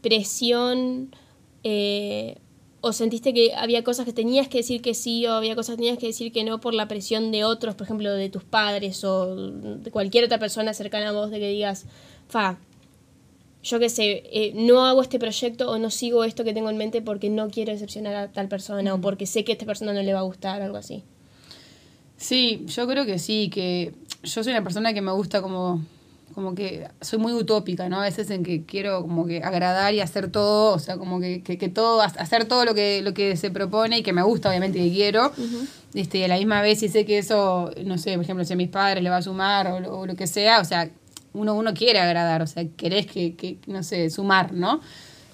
[0.00, 1.14] presión
[1.62, 2.36] eh,
[2.84, 5.82] o sentiste que había cosas que tenías que decir que sí o había cosas que
[5.82, 9.02] tenías que decir que no por la presión de otros, por ejemplo, de tus padres
[9.04, 11.86] o de cualquier otra persona cercana a vos, de que digas,
[12.28, 12.58] fa,
[13.62, 16.76] yo qué sé, eh, no hago este proyecto o no sigo esto que tengo en
[16.76, 19.94] mente porque no quiero decepcionar a tal persona o porque sé que a esta persona
[19.94, 21.02] no le va a gustar o algo así?
[22.18, 25.82] Sí, yo creo que sí, que yo soy una persona que me gusta como,
[26.34, 28.00] como que soy muy utópica, ¿no?
[28.00, 31.42] A veces en que quiero como que agradar y hacer todo, o sea, como que,
[31.42, 34.48] que, que todo, hacer todo lo que, lo que se propone y que me gusta,
[34.50, 35.32] obviamente, que quiero.
[35.94, 38.52] este, y a la misma vez si sé que eso, no sé, por ejemplo, si
[38.52, 40.90] a mis padres le va a sumar o, lo- o lo que sea, o sea,
[41.32, 44.80] uno, uno quiere agradar, o sea, querés que, que, no sé, sumar, ¿no?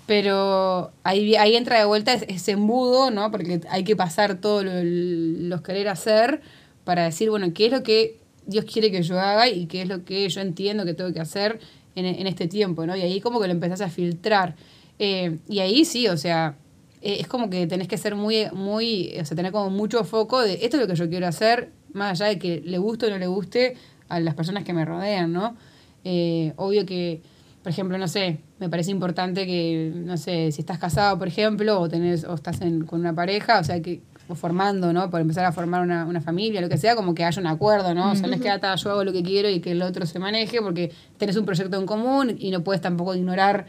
[0.06, 3.30] Pero ahí, ahí entra de vuelta ese- embudo, ¿no?
[3.30, 6.40] Porque hay que pasar todos lo- los querer hacer
[6.84, 8.18] para decir, bueno, ¿qué es lo que
[8.50, 11.20] Dios quiere que yo haga y qué es lo que yo entiendo que tengo que
[11.20, 11.60] hacer
[11.94, 12.96] en, este tiempo, ¿no?
[12.96, 14.56] Y ahí como que lo empezás a filtrar.
[14.98, 16.56] Eh, y ahí sí, o sea,
[17.02, 20.40] eh, es como que tenés que ser muy, muy, o sea, tener como mucho foco
[20.42, 23.10] de esto es lo que yo quiero hacer, más allá de que le guste o
[23.10, 23.76] no le guste
[24.08, 25.56] a las personas que me rodean, ¿no?
[26.04, 27.22] Eh, obvio que,
[27.62, 31.80] por ejemplo, no sé, me parece importante que, no sé, si estás casado, por ejemplo,
[31.80, 34.00] o tenés, o estás en- con una pareja, o sea, que
[34.34, 35.10] formando, ¿no?
[35.10, 37.94] Por empezar a formar una, una familia, lo que sea, como que haya un acuerdo,
[37.94, 38.12] ¿no?
[38.12, 39.82] O sea, no es que "Ah, ta, yo hago lo que quiero y que el
[39.82, 43.66] otro se maneje, porque tenés un proyecto en común y no puedes tampoco ignorar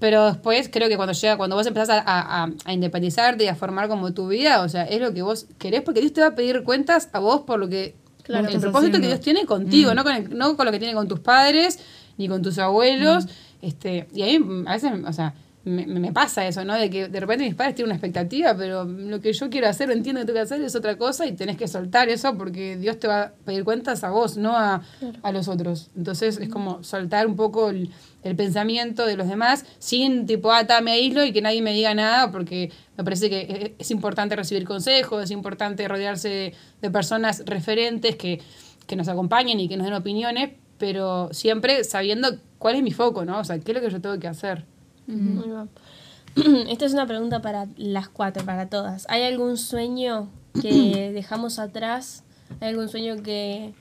[0.00, 3.56] pero después creo que cuando llega, cuando vos empezás a, a, a- independizarte y a
[3.56, 6.28] formar como tu vida, o sea, es lo que vos querés, porque Dios te va
[6.28, 8.46] a pedir cuentas a vos por lo que Claro.
[8.46, 9.06] el propósito que.
[9.08, 11.80] Dios tiene contigo, no, con el- no con lo que tiene con tus padres,
[12.16, 13.26] ni con tus abuelos.
[13.60, 15.34] este Y a mí a veces, o sea,
[15.68, 16.74] me, me pasa eso, ¿no?
[16.74, 19.90] De que de repente mis padres tienen una expectativa, pero lo que yo quiero hacer
[19.90, 22.76] o entiendo que tengo que hacer es otra cosa y tenés que soltar eso porque
[22.76, 24.82] Dios te va a pedir cuentas a vos, no a,
[25.22, 25.90] a los otros.
[25.96, 27.90] Entonces es como soltar un poco el,
[28.22, 31.72] el pensamiento de los demás sin tipo, ah, ta, me aíslo y que nadie me
[31.72, 36.54] diga nada porque me parece que es, es importante recibir consejos, es importante rodearse de,
[36.80, 38.40] de personas referentes que,
[38.86, 43.24] que nos acompañen y que nos den opiniones, pero siempre sabiendo cuál es mi foco,
[43.24, 43.38] ¿no?
[43.38, 44.64] O sea, qué es lo que yo tengo que hacer.
[46.68, 49.06] Esta es una pregunta para las cuatro, para todas.
[49.08, 50.28] ¿Hay algún sueño
[50.60, 52.24] que dejamos atrás?
[52.60, 53.72] ¿Hay algún sueño que,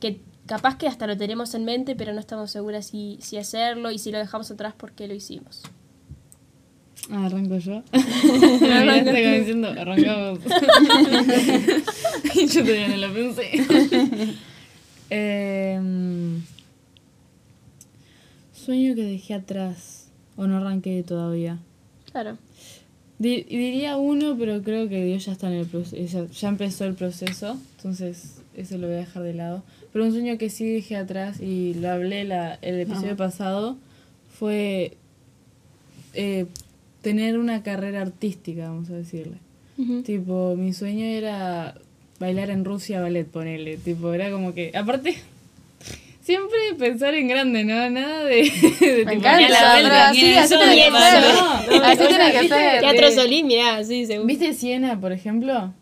[0.00, 3.90] que capaz que hasta lo tenemos en mente, pero no estamos seguras si, si hacerlo?
[3.90, 5.62] Y si lo dejamos atrás, ¿por qué lo hicimos?
[7.10, 7.82] Ah, arranco yo.
[7.92, 8.00] Como
[9.38, 10.38] diciendo, arrancamos.
[12.34, 13.50] yo todavía no lo pensé.
[15.10, 16.42] Em,
[18.52, 20.03] sueño que dejé atrás.
[20.36, 21.58] O no arranqué todavía.
[22.10, 22.36] Claro.
[23.18, 26.94] Di- diría uno, pero creo que Dios ya está en el proceso, ya empezó el
[26.94, 29.62] proceso, entonces eso lo voy a dejar de lado.
[29.92, 33.76] Pero un sueño que sí dejé atrás y lo hablé la, el episodio pasado
[34.36, 34.96] fue
[36.14, 36.46] eh,
[37.02, 39.36] tener una carrera artística, vamos a decirle.
[40.04, 41.74] Tipo, mi sueño era
[42.20, 43.76] bailar en Rusia ballet, ponele.
[43.76, 45.16] Tipo, era como que, aparte,
[46.24, 47.88] siempre pensar en grande, ¿no?
[47.90, 48.36] Nada de...
[48.80, 51.34] de Me encanta, la así, tiene así eso tiene que de ser.
[51.34, 52.48] No, Así.
[52.80, 54.26] Teatro de- Solís, mirá, sí, seguro.
[54.26, 55.72] ¿Viste Siena, por ejemplo?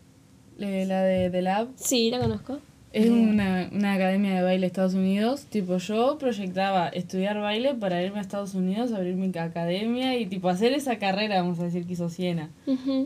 [0.59, 1.69] Eh, la de The Lab.
[1.75, 2.59] Sí, la conozco.
[2.91, 5.45] Es una, una academia de baile de Estados Unidos.
[5.49, 10.47] Tipo, yo proyectaba estudiar baile para irme a Estados Unidos, abrir mi academia y tipo
[10.47, 12.51] hacer esa carrera, vamos a decir, que hizo Siena.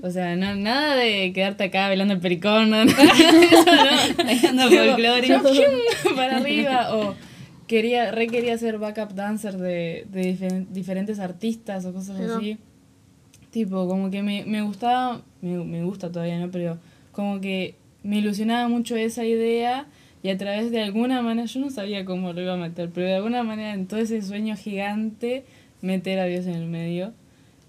[0.02, 4.26] O sea, no, nada de quedarte acá bailando el pericón, no, no, eso no.
[4.26, 5.40] Bailando folclore.
[6.18, 6.94] para arriba.
[6.94, 7.16] O
[7.68, 12.58] quería, re quería ser backup dancer de, de difer- diferentes artistas o cosas así.
[13.52, 16.52] Tipo, como que me, me gustaba, me, me gusta todavía, ¿no?
[16.52, 16.78] Pero
[17.12, 19.88] como que me ilusionaba mucho esa idea
[20.24, 23.08] y a través de alguna manera, yo no sabía cómo lo iba a meter, pero
[23.08, 25.44] de alguna manera en todo ese sueño gigante,
[25.82, 27.14] meter a Dios en el medio,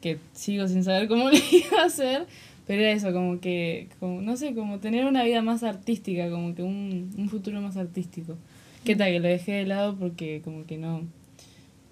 [0.01, 2.27] que sigo sin saber cómo lo iba a hacer,
[2.67, 6.55] pero era eso, como que, como, no sé, como tener una vida más artística, como
[6.55, 8.37] que un, un futuro más artístico.
[8.85, 9.11] ¿Qué tal?
[9.11, 11.03] Que lo dejé de lado porque como que no...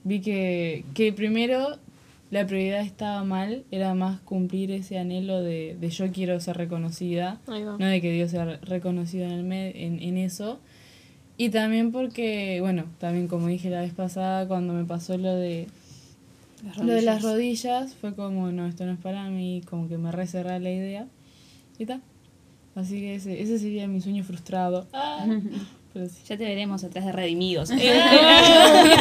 [0.04, 1.78] Vi que, que primero
[2.30, 7.40] la prioridad estaba mal, era más cumplir ese anhelo de, de yo quiero ser reconocida,
[7.78, 10.58] no de que Dios sea re- reconocido en, el me- en, en eso.
[11.36, 15.66] Y también porque, bueno, también como dije la vez pasada, cuando me pasó lo de,
[16.86, 20.12] lo de las rodillas, fue como, no, esto no es para mí, como que me
[20.12, 21.06] recerré la idea.
[21.78, 22.00] Y tal.
[22.74, 24.86] Así que ese, ese sería mi sueño frustrado.
[24.92, 25.26] Ah,
[25.96, 26.16] pero sí.
[26.28, 27.70] Ya te veremos atrás de Redimidos.
[27.70, 27.88] Beauty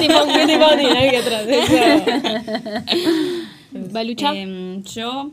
[0.08, 1.46] Bunny, ahí atrás.
[3.94, 4.36] ¿Va a luchar?
[4.36, 5.32] Em, yo.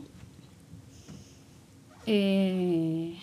[2.05, 3.15] eh,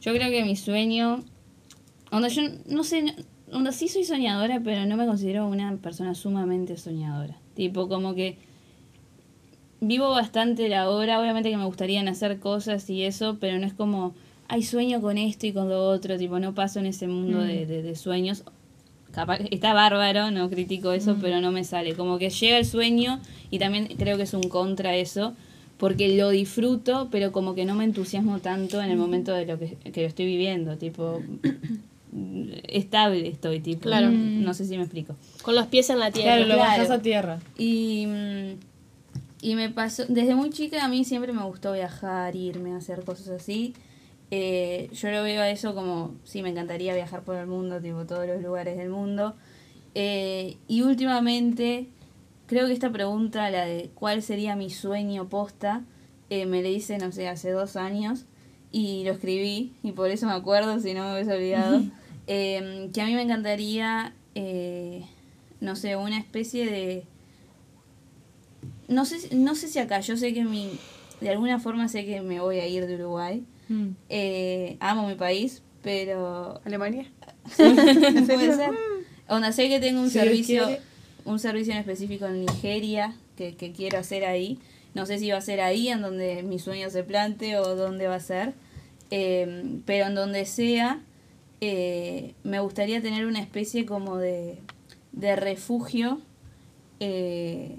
[0.00, 1.22] yo creo que mi sueño.
[2.10, 3.02] Onda, yo no sé.
[3.02, 3.12] no-
[3.52, 7.36] Onda, sí soy soñadora, pero no me considero una persona sumamente soñadora.
[7.54, 8.38] Tipo, como que.
[9.80, 11.20] Vivo bastante la hora.
[11.20, 14.14] Obviamente que me gustaría hacer cosas y eso, pero no es como.
[14.48, 16.16] Hay sueño con esto y con lo otro.
[16.18, 18.44] Tipo, no paso en ese mundo de, de- de sueños
[19.12, 21.94] capaz está bárbaro, no critico eso, pero no me sale.
[21.94, 23.18] Como que llega el sueño
[23.50, 25.32] y también creo que es un contra eso,
[25.78, 29.58] porque lo disfruto, pero como que no me entusiasmo tanto en el momento de lo
[29.58, 31.22] que, que lo estoy viviendo, tipo
[32.68, 33.80] estable estoy, tipo.
[33.82, 34.10] Claro.
[34.10, 35.16] No sé si me explico.
[35.42, 36.36] Con los pies en la tierra.
[36.36, 36.70] Claro, lo claro.
[36.70, 37.38] bajas a tierra.
[37.58, 38.50] Y, mm,
[39.42, 43.02] y me pasó, desde muy chica a mí siempre me gustó viajar, irme a hacer
[43.04, 43.74] cosas así.
[44.30, 48.04] Eh, yo lo veo a eso como, sí, me encantaría viajar por el mundo, tipo
[48.06, 49.36] todos los lugares del mundo.
[49.94, 51.86] Eh, y últimamente,
[52.46, 55.82] creo que esta pregunta, la de cuál sería mi sueño posta,
[56.28, 58.24] eh, me la hice, no sé, hace dos años
[58.72, 61.82] y lo escribí y por eso me acuerdo, si no me hubiese olvidado,
[62.26, 65.04] eh, que a mí me encantaría, eh,
[65.60, 67.04] no sé, una especie de...
[68.88, 70.80] No sé, si- no sé si acá, yo sé que mi...
[71.20, 73.42] De alguna forma sé que me voy a ir de Uruguay.
[73.68, 73.88] Mm.
[74.08, 77.10] Eh, amo mi país, pero ¿Alemania?
[77.56, 78.70] puede ser.
[79.28, 80.68] Onda, sé que tengo un Si servicio,
[81.24, 84.58] un servicio en específico en Nigeria que, que quiero hacer ahí.
[84.94, 88.06] No sé si va a ser ahí en donde mi sueño se plante o dónde
[88.06, 88.54] va a ser.
[89.10, 91.00] Eh, pero en donde sea,
[91.60, 94.58] eh, me gustaría tener una especie como de,
[95.12, 96.20] de refugio.
[97.00, 97.76] eh,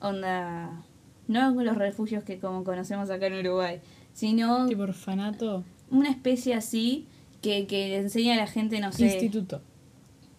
[0.00, 0.84] onda,
[1.28, 3.80] no los refugios que como conocemos acá en Uruguay,
[4.14, 7.06] sino Tipo orfanato, una especie así
[7.42, 9.04] que, que le enseña a la gente, no sé.
[9.06, 9.60] instituto.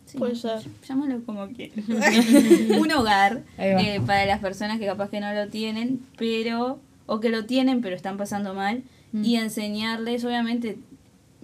[0.08, 0.60] Sí, Puede ser.
[0.88, 1.78] Llámalo como quieras.
[2.80, 7.30] un hogar eh, para las personas que capaz que no lo tienen, pero o que
[7.30, 8.84] lo tienen pero están pasando mal
[9.14, 10.78] y enseñarles, obviamente,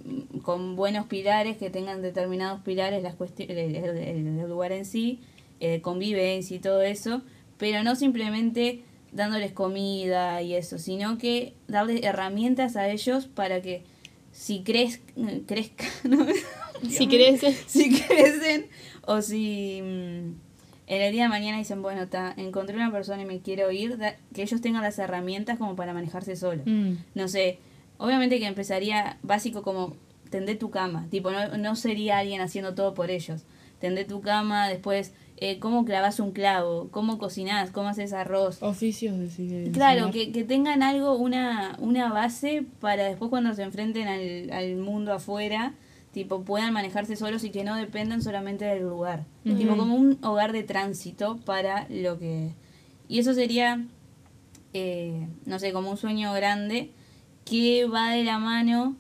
[0.04, 4.72] mm, con buenos pilares, que tengan determinados pilares, las cuesti- el, el- el- el lugar
[4.74, 5.20] en sí,
[5.62, 7.22] eh, convivencia y todo eso,
[7.58, 13.84] pero no simplemente dándoles comida y eso, sino que darles herramientas a ellos para que
[14.32, 15.02] si crez,
[15.48, 16.26] crezcan, ¿no?
[16.90, 17.42] Si querés.
[17.68, 18.68] si crecen
[19.06, 20.34] o si mm,
[20.88, 23.98] en el día de mañana dicen, bueno, ta, encontré una persona y me quiero ir,
[23.98, 26.66] da- que ellos tengan las herramientas como para manejarse solos.
[26.66, 26.94] Mm.
[27.16, 27.60] No sé,
[27.98, 29.96] obviamente que empezaría básico como
[30.30, 33.44] tender tu cama, tipo, no, no sería alguien haciendo todo por ellos.
[33.80, 38.62] Tender tu cama, después, eh, cómo clavas un clavo, cómo cocinás, cómo haces arroz.
[38.62, 39.72] Oficios, decir.
[39.72, 44.76] Claro, que, que tengan algo, una, una base para después cuando se enfrenten al, al
[44.76, 45.74] mundo afuera,
[46.14, 49.26] tipo puedan manejarse solos y que no dependan solamente del lugar.
[49.44, 52.52] Tipo como un hogar de tránsito para lo que...
[53.08, 53.84] Y eso sería,
[54.74, 56.92] eh, no sé, como un sueño grande
[57.46, 58.96] que va de la mano,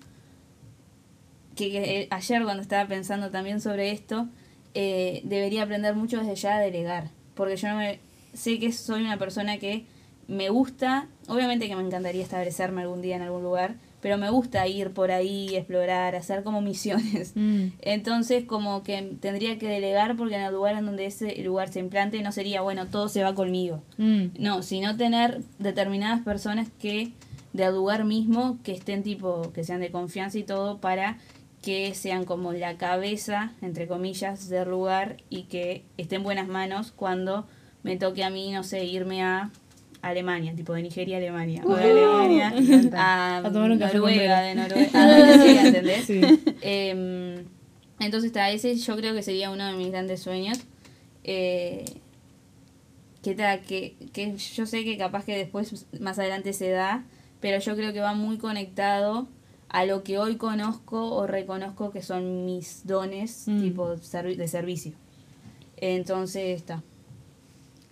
[1.55, 4.27] que, que, eh, ayer cuando estaba pensando también sobre esto,
[4.73, 7.99] eh, debería aprender mucho desde ya a delegar, porque yo no me,
[8.33, 9.85] sé que soy una persona que
[10.27, 14.67] me gusta, obviamente que me encantaría establecerme algún día en algún lugar, pero me gusta
[14.67, 17.33] ir por ahí, explorar, hacer como misiones.
[17.35, 17.67] Mm.
[17.81, 21.79] Entonces como que tendría que delegar porque en el lugar en donde ese lugar se
[21.79, 23.83] implante no sería, bueno, todo se va conmigo.
[23.97, 24.27] Mm.
[24.39, 27.11] No, sino tener determinadas personas que
[27.53, 31.17] del lugar mismo que estén tipo, que sean de confianza y todo para
[31.61, 36.91] que sean como la cabeza, entre comillas, del lugar y que esté en buenas manos
[36.91, 37.47] cuando
[37.83, 39.51] me toque a mí, no sé, irme a
[40.01, 42.53] Alemania, tipo de Nigeria a Alemania, o de Alemania
[42.95, 46.05] a, A tomar un café con Noruega, de Noruega, a donde sea, ¿entendés?
[46.05, 46.21] Sí.
[46.61, 47.45] Em,
[47.99, 50.59] entonces, está, ese yo creo que sería uno de mis grandes sueños.
[51.23, 51.85] Eh,
[53.21, 57.05] que, ta, que, que yo sé que capaz que después más adelante se da,
[57.39, 59.27] pero yo creo que va muy conectado
[59.73, 63.61] a lo que hoy conozco o reconozco que son mis dones Mm.
[63.61, 64.91] tipo servi- de servicio.
[65.77, 66.83] Entonces está.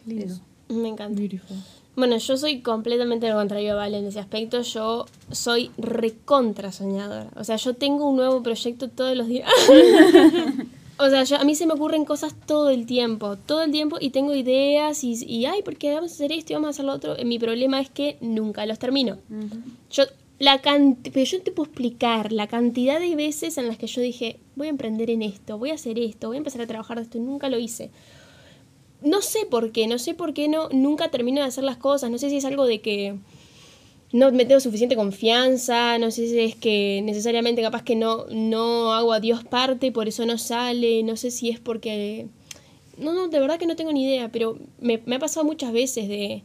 [0.05, 0.25] Lindo.
[0.25, 0.41] Eso.
[0.69, 1.17] Me encanta.
[1.19, 1.57] Beautiful.
[1.95, 4.61] Bueno, yo soy completamente lo contrario a Vale en ese aspecto.
[4.61, 7.29] Yo soy recontra soñadora.
[7.35, 9.49] O sea, yo tengo un nuevo proyecto todos los días.
[10.97, 13.97] o sea, yo, a mí se me ocurren cosas todo el tiempo, todo el tiempo,
[13.99, 16.85] y tengo ideas y, y ay, porque vamos a hacer esto y vamos a hacer
[16.85, 17.15] lo otro.
[17.25, 19.17] Mi problema es que nunca los termino.
[19.91, 20.03] Yo,
[20.39, 24.39] la pero yo te puedo explicar la cantidad de veces en las que yo dije,
[24.56, 27.17] voy a emprender en esto, voy a hacer esto, voy a empezar a trabajar esto,
[27.17, 27.91] y nunca lo hice.
[29.02, 32.10] No sé por qué, no sé por qué no, nunca termino de hacer las cosas,
[32.10, 33.15] no sé si es algo de que
[34.13, 38.93] no me tengo suficiente confianza, no sé si es que necesariamente capaz que no, no
[38.93, 42.28] hago a Dios parte y por eso no sale, no sé si es porque...
[42.97, 45.71] No, no, de verdad que no tengo ni idea, pero me, me ha pasado muchas
[45.71, 46.43] veces de,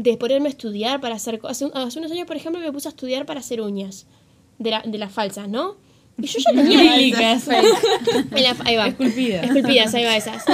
[0.00, 1.60] de ponerme a estudiar para hacer cosas.
[1.62, 4.06] Hace, hace unos años, por ejemplo, me puse a estudiar para hacer uñas,
[4.58, 5.76] de, la, de las falsas, ¿no?
[6.20, 6.92] Y yo ya tenía la-
[8.64, 8.86] ahí va.
[8.88, 9.44] Esculpidas.
[9.44, 10.44] Esculpidas, ahí va esas.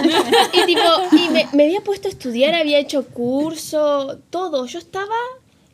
[0.52, 0.80] Y tipo,
[1.12, 4.64] y me, me había puesto a estudiar, había hecho curso, todo.
[4.66, 5.14] Yo estaba,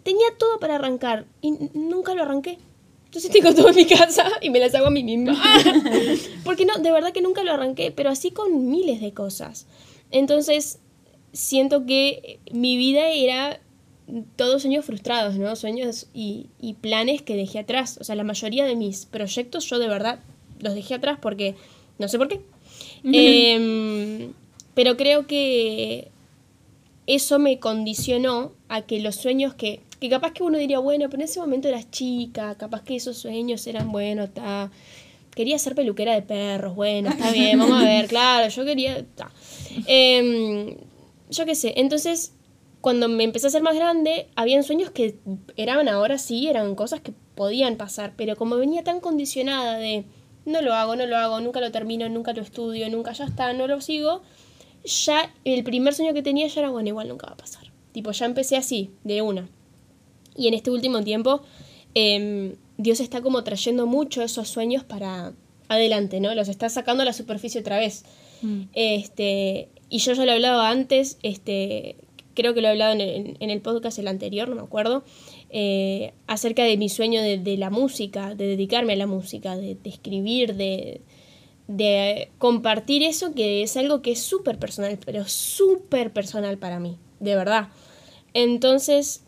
[0.02, 2.59] tenía todo para arrancar y nunca lo arranqué.
[3.06, 5.40] Entonces tengo todo en mi casa y me las hago a mí misma.
[6.44, 9.66] Porque no, de verdad que nunca lo arranqué, pero así con miles de cosas.
[10.12, 10.78] Entonces,
[11.32, 13.60] siento que mi vida era
[14.36, 15.54] todos sueños frustrados, ¿no?
[15.56, 17.98] Sueños y, y planes que dejé atrás.
[18.00, 20.20] O sea, la mayoría de mis proyectos yo de verdad
[20.60, 21.54] los dejé atrás porque
[21.98, 22.40] no sé por qué.
[23.04, 24.32] Em,
[24.74, 26.08] pero creo que
[27.06, 31.22] eso me condicionó a que los sueños que, que capaz que uno diría, bueno, pero
[31.22, 34.70] en ese momento eras chica, capaz que esos sueños eran, bueno, está...
[35.34, 39.04] Quería ser peluquera de perros, bueno, está bien, vamos a ver, claro, yo quería...
[39.14, 39.30] ta.
[39.86, 40.74] Em,
[41.30, 42.34] yo qué sé, entonces
[42.80, 45.16] cuando me empecé a ser más grande, habían sueños que
[45.56, 50.04] eran ahora sí, eran cosas que podían pasar, pero como venía tan condicionada de
[50.46, 53.52] no lo hago, no lo hago, nunca lo termino, nunca lo estudio, nunca ya está,
[53.52, 54.22] no lo sigo,
[54.84, 57.70] ya el primer sueño que tenía ya era, bueno, igual nunca va a pasar.
[57.92, 59.48] Tipo, ya empecé así, de una.
[60.36, 61.42] Y en este último tiempo,
[61.94, 65.32] em, Dios está como trayendo mucho esos sueños para
[65.68, 66.34] adelante, ¿no?
[66.34, 68.04] Los está sacando a la superficie otra vez.
[68.72, 71.96] Este, y yo ya lo he hablado antes, este,
[72.35, 75.03] creo que lo he hablado en el, en el podcast el anterior, no me acuerdo,
[75.50, 79.90] eh, acerca de mi sueño de, la música, de dedicarme a la música, de, de
[79.90, 81.00] escribir, de,
[81.66, 86.96] de compartir eso que es algo que es súper personal, pero súper personal para mí,
[87.18, 87.68] de verdad.
[88.33, 89.22] Entonces,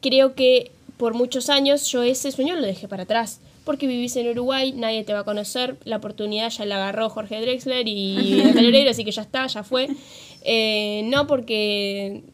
[0.00, 4.28] creo que por muchos años yo ese sueño lo dejé para atrás, porque vivís en
[4.28, 8.52] Uruguay, nadie te va a conocer, la oportunidad ya la agarró Jorge Drexler y el
[8.52, 9.86] Pereira, así que ya está, ya fue.
[10.42, 12.24] Eh, no porque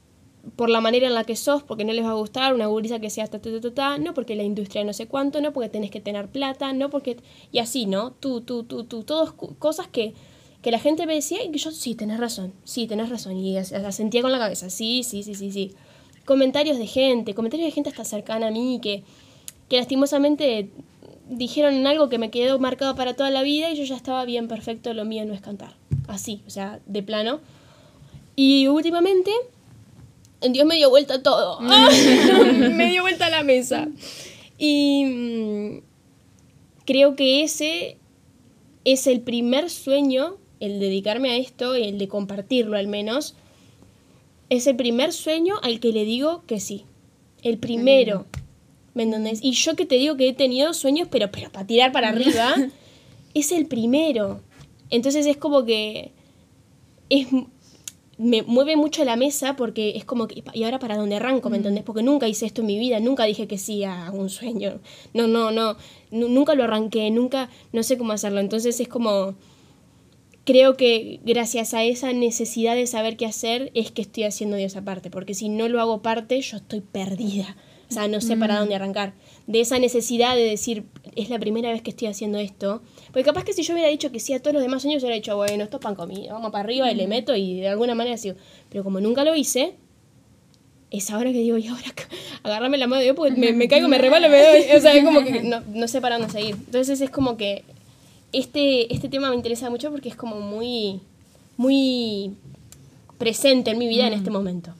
[0.56, 3.00] por la manera en la que sos, porque no les va a gustar una gurisa
[3.00, 5.90] que sea ta, ta, ta, no porque la industria no sé cuánto, no porque tenés
[5.90, 7.18] que tener plata, no porque...
[7.52, 8.12] Y así, ¿no?
[8.12, 10.14] Tú, tú, tú, tú, todas cosas que,
[10.62, 13.58] que la gente me decía y que yo, sí, tenés razón, sí, tenés razón, y
[13.58, 15.72] as- asentía con la cabeza, sí, sí, sí, sí, sí.
[16.24, 19.02] Comentarios de gente, comentarios de gente hasta cercana a mí que,
[19.68, 20.70] que lastimosamente
[21.28, 24.48] dijeron algo que me quedó marcado para toda la vida y yo ya estaba bien
[24.48, 25.74] perfecto, lo mío no es cantar.
[26.08, 27.40] Así, o sea, de plano.
[28.36, 29.30] Y últimamente,
[30.40, 31.60] Dios me dio vuelta todo.
[31.60, 33.88] me dio vuelta la mesa.
[34.58, 35.80] Y mm,
[36.84, 37.98] creo que ese
[38.84, 43.34] es el primer sueño, el dedicarme a esto, el de compartirlo al menos,
[44.48, 46.84] es el primer sueño al que le digo que sí.
[47.42, 48.26] El primero.
[48.96, 49.38] ¿Me entendés?
[49.42, 52.54] Y yo que te digo que he tenido sueños, pero, pero para tirar para arriba,
[53.34, 54.40] es el primero.
[54.90, 56.12] Entonces es como que
[57.10, 57.28] es
[58.18, 61.50] me mueve mucho la mesa porque es como que, ¿y ahora para dónde arranco?
[61.50, 61.84] ¿Me entendés?
[61.84, 64.80] Porque nunca hice esto en mi vida, nunca dije que sí a un sueño.
[65.12, 65.76] No, no, no,
[66.10, 68.40] nu- nunca lo arranqué, nunca, no sé cómo hacerlo.
[68.40, 69.34] Entonces es como,
[70.44, 74.76] creo que gracias a esa necesidad de saber qué hacer es que estoy haciendo Dios
[74.76, 77.56] aparte, porque si no lo hago parte, yo estoy perdida.
[77.88, 79.14] O sea, no sé para dónde arrancar.
[79.46, 82.82] De esa necesidad de decir, es la primera vez que estoy haciendo esto.
[83.06, 85.14] Porque capaz que si yo hubiera dicho que sí a todos los demás sueños, hubiera
[85.14, 87.94] dicho, bueno, esto es pan comido, vamos para arriba y le meto y de alguna
[87.94, 88.36] manera sigo.
[88.70, 89.74] Pero como nunca lo hice,
[90.90, 91.94] es ahora que digo, y ahora
[92.42, 94.76] agarrarme la mano de Dios porque me, me caigo, me rebalo, me doy.
[94.76, 96.54] O sea, es como que no, no sé para dónde seguir.
[96.54, 97.64] Entonces es como que
[98.32, 101.00] este, este tema me interesa mucho porque es como muy,
[101.56, 102.34] muy
[103.18, 104.72] presente en mi vida en este momento.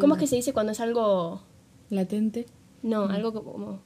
[0.00, 1.42] ¿Cómo es que se dice cuando es algo...
[1.90, 2.46] Latente.
[2.82, 3.80] No, algo como...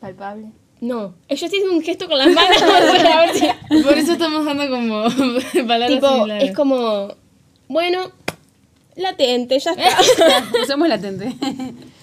[0.00, 0.46] Palpable.
[0.80, 3.46] No, Eh, yo estoy haciendo un gesto con las manos para ver si...
[3.84, 5.04] Por eso estamos dando como
[5.66, 6.50] palabras Tipo, similares.
[6.50, 7.08] es como...
[7.68, 8.10] Bueno,
[8.96, 10.44] latente, ya está.
[10.62, 11.32] Usemos latente.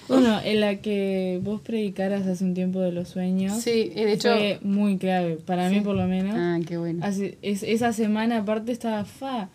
[0.08, 3.60] Bueno, en la que vos predicaras hace un tiempo de los sueños.
[3.60, 4.30] sí, eh, de hecho.
[4.34, 6.34] Fue muy clave, para mí por lo menos.
[6.36, 7.04] Ah, qué bueno.
[7.04, 9.50] Hace- es- esa semana aparte estaba fa.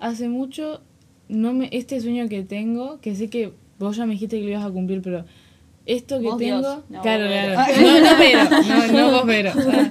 [0.00, 0.82] Hace mucho,
[1.28, 4.50] no me, este sueño que tengo, que sé que vos ya me dijiste que lo
[4.50, 5.24] ibas a cumplir, pero
[5.86, 6.60] esto que Vos, tengo.
[6.60, 6.78] Dios.
[6.88, 7.72] No, claro, claro.
[7.80, 8.40] No, no, pero.
[8.92, 9.52] No, no vos, pero.
[9.54, 9.90] Ah.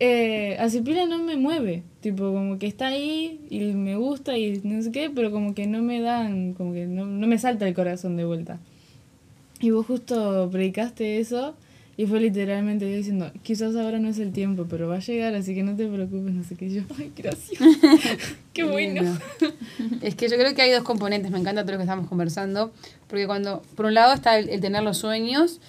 [0.00, 1.82] Eh, así pila no me mueve.
[2.00, 5.66] Tipo, como que está ahí y me gusta y no sé qué, pero como que
[5.66, 8.60] no me dan, como que no, no me salta el corazón de vuelta.
[9.60, 11.56] Y vos justo predicaste eso
[11.98, 15.34] y fue literalmente yo diciendo, quizás ahora no es el tiempo, pero va a llegar,
[15.34, 16.66] así que no te preocupes, no sé qué.
[16.66, 17.60] Y yo, ay, gracias.
[18.54, 19.18] qué bueno.
[20.00, 22.72] Es que yo creo que hay dos componentes, me encanta todo lo que estamos conversando,
[23.08, 25.60] porque cuando, por un lado está el, el tener los sueños,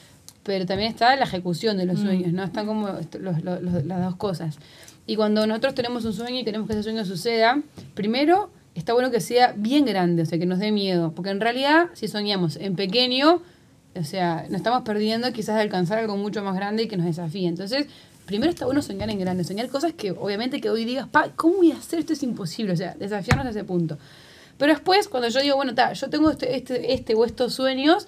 [0.44, 2.44] pero también está la ejecución de los sueños, ¿no?
[2.44, 4.58] Están como est- los- los- los- las dos cosas.
[5.06, 7.62] Y cuando nosotros tenemos un sueño y queremos que ese sueño suceda,
[7.96, 11.42] primero está bueno que sea bien grande, o sea, que nos dé miedo, porque en
[11.42, 13.42] realidad si soñamos en pequeño,
[14.00, 17.06] o sea, nos estamos perdiendo quizás de alcanzar algo mucho más grande y que nos
[17.06, 17.48] desafíe.
[17.48, 17.88] Entonces,
[18.26, 21.58] primero está bueno soñar en grande, soñar cosas que obviamente que hoy digas, pa, ¿cómo
[21.58, 22.14] voy a hacer esto?
[22.14, 23.98] Es imposible, o sea, desafiarnos a ese punto.
[24.58, 28.08] Pero después, cuando yo digo, bueno, ta, yo tengo este, este, este o estos sueños,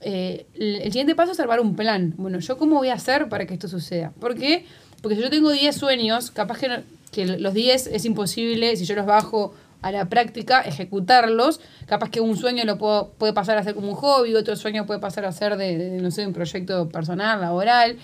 [0.00, 2.14] eh, el, siguiente paso es armar un plan.
[2.16, 4.12] Bueno, ¿yo cómo voy a hacer para que esto suceda?
[4.20, 4.66] ¿Por qué?
[5.00, 8.94] Porque si yo tengo 10 sueños, capaz que, que los 10 es imposible, si yo
[8.94, 13.62] los bajo a la práctica, ejecutarlos, capaz que un sueño lo puedo, puede pasar a
[13.62, 16.88] ser como un hobby, otro sueño puede pasar a ser de, no sé, un proyecto
[16.88, 17.96] personal, laboral.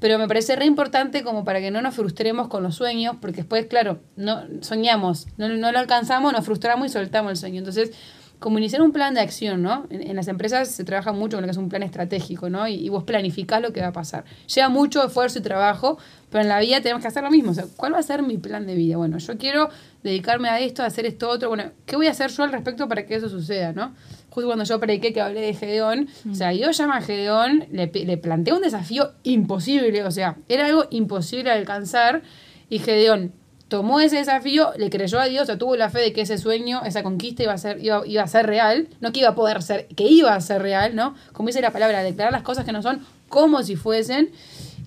[0.00, 3.38] Pero me parece re importante como para que no nos frustremos con los sueños, porque
[3.38, 7.58] después, claro, no soñamos, no, no lo alcanzamos, nos frustramos y soltamos el sueño.
[7.58, 7.90] Entonces,
[8.38, 9.86] como iniciar un plan de acción, ¿no?
[9.90, 12.68] En, en las empresas se trabaja mucho con lo que es un plan estratégico, ¿no?
[12.68, 14.24] Y, y vos planificás lo que va a pasar.
[14.54, 15.98] Lleva mucho esfuerzo y trabajo,
[16.30, 17.50] pero en la vida tenemos que hacer lo mismo.
[17.50, 18.96] O sea, ¿cuál va a ser mi plan de vida?
[18.96, 19.70] Bueno, yo quiero
[20.02, 21.48] dedicarme a esto, a hacer esto otro.
[21.48, 23.94] Bueno, ¿qué voy a hacer yo al respecto para que eso suceda, ¿no?
[24.30, 27.86] Justo cuando yo prediqué que hablé de Gedeón, o sea, yo llama a Gedeón, le,
[27.92, 32.22] le planteé un desafío imposible, o sea, era algo imposible de alcanzar,
[32.68, 33.32] y Gedeón
[33.68, 36.38] tomó ese desafío, le creyó a Dios, o sea, tuvo la fe de que ese
[36.38, 39.34] sueño, esa conquista iba a ser, iba, iba a ser real, no que iba a
[39.34, 41.14] poder ser, que iba a ser real, ¿no?
[41.32, 44.30] Como dice la palabra, declarar las cosas que no son como si fuesen.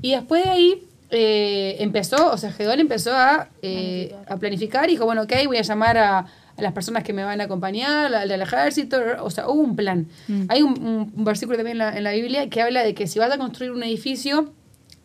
[0.02, 4.94] Y después de ahí eh, empezó, o sea, Gedeón empezó a, eh, a planificar y
[4.94, 6.26] dijo, bueno, ok, voy a llamar a, a
[6.62, 10.08] las personas que me van a acompañar, al ejército, o sea, hubo un plan.
[10.50, 13.08] Hay un, un- un versículo también en la, en la Biblia que habla de que
[13.08, 14.54] si vas a construir un edificio,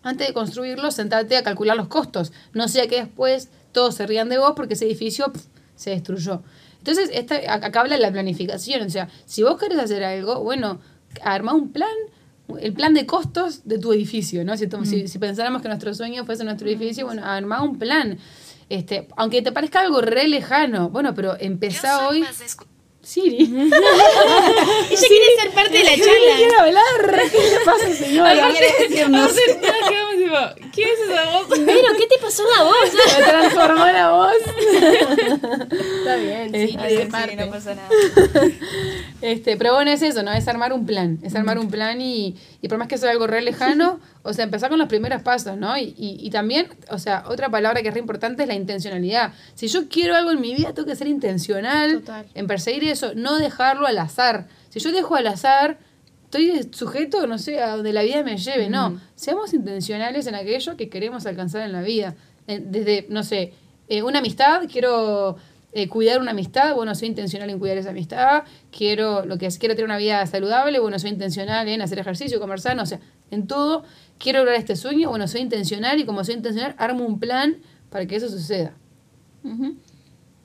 [0.02, 2.32] antes de construirlo, sentate a calcular los costos.
[2.52, 5.32] No sea que después todos se rían de vos porque ese edificio
[5.74, 6.42] se destruyó.
[6.78, 8.86] Entonces, esta, acá habla de la planificación.
[8.86, 10.78] O sea, si vos querés hacer algo, bueno,
[11.24, 11.88] arma un plan,
[12.61, 14.57] el plan de costos de tu edificio, ¿no?
[14.57, 18.18] Si, to- si, si pensáramos que nuestro sueño fuese nuestro edificio, bueno, armá un plan.
[18.68, 22.24] Este, aunque te parezca algo re lejano, bueno, pero empezá hoy.
[23.03, 23.36] Siri.
[23.44, 26.36] Ella quiere ser parte de la charla.
[26.36, 27.30] quiero hablar.
[27.30, 28.32] ¿Qué le pasa, señora?
[28.32, 29.30] Aparte, quedamos
[30.26, 31.46] tipo, ¿quién es esa voz?
[31.48, 32.76] Pero, ¿qué te pasó la voz?
[33.18, 34.32] Me transformó la voz.
[35.98, 37.88] Está bien, sí, Este, no pasa nada.
[39.22, 40.32] Este, pero bueno, es eso, ¿no?
[40.32, 41.18] Es armar un plan.
[41.22, 44.44] Es armar un plan y, y por más que sea algo re lejano, o sea,
[44.44, 45.76] empezar con los primeros pasos, ¿no?
[45.78, 49.32] Y, y, y también, o sea, otra palabra que es re importante es la intencionalidad.
[49.54, 52.26] Si yo quiero algo en mi vida, tengo que ser intencional Total.
[52.34, 54.46] en perseguir eso, no dejarlo al azar.
[54.68, 55.78] Si yo dejo al azar,
[56.26, 58.68] estoy sujeto, no sé, a donde la vida me lleve.
[58.68, 62.14] No, seamos intencionales en aquello que queremos alcanzar en la vida.
[62.46, 63.52] Eh, Desde, no sé,
[63.88, 65.36] eh, una amistad, quiero
[65.72, 68.44] eh, cuidar una amistad, bueno, soy intencional en cuidar esa amistad.
[68.70, 72.40] Quiero, lo que es, quiero tener una vida saludable, bueno, soy intencional en hacer ejercicio,
[72.40, 73.00] comer sano, o sea,
[73.30, 73.84] en todo.
[74.18, 77.56] Quiero lograr este sueño, bueno, soy intencional y como soy intencional, armo un plan
[77.90, 78.74] para que eso suceda.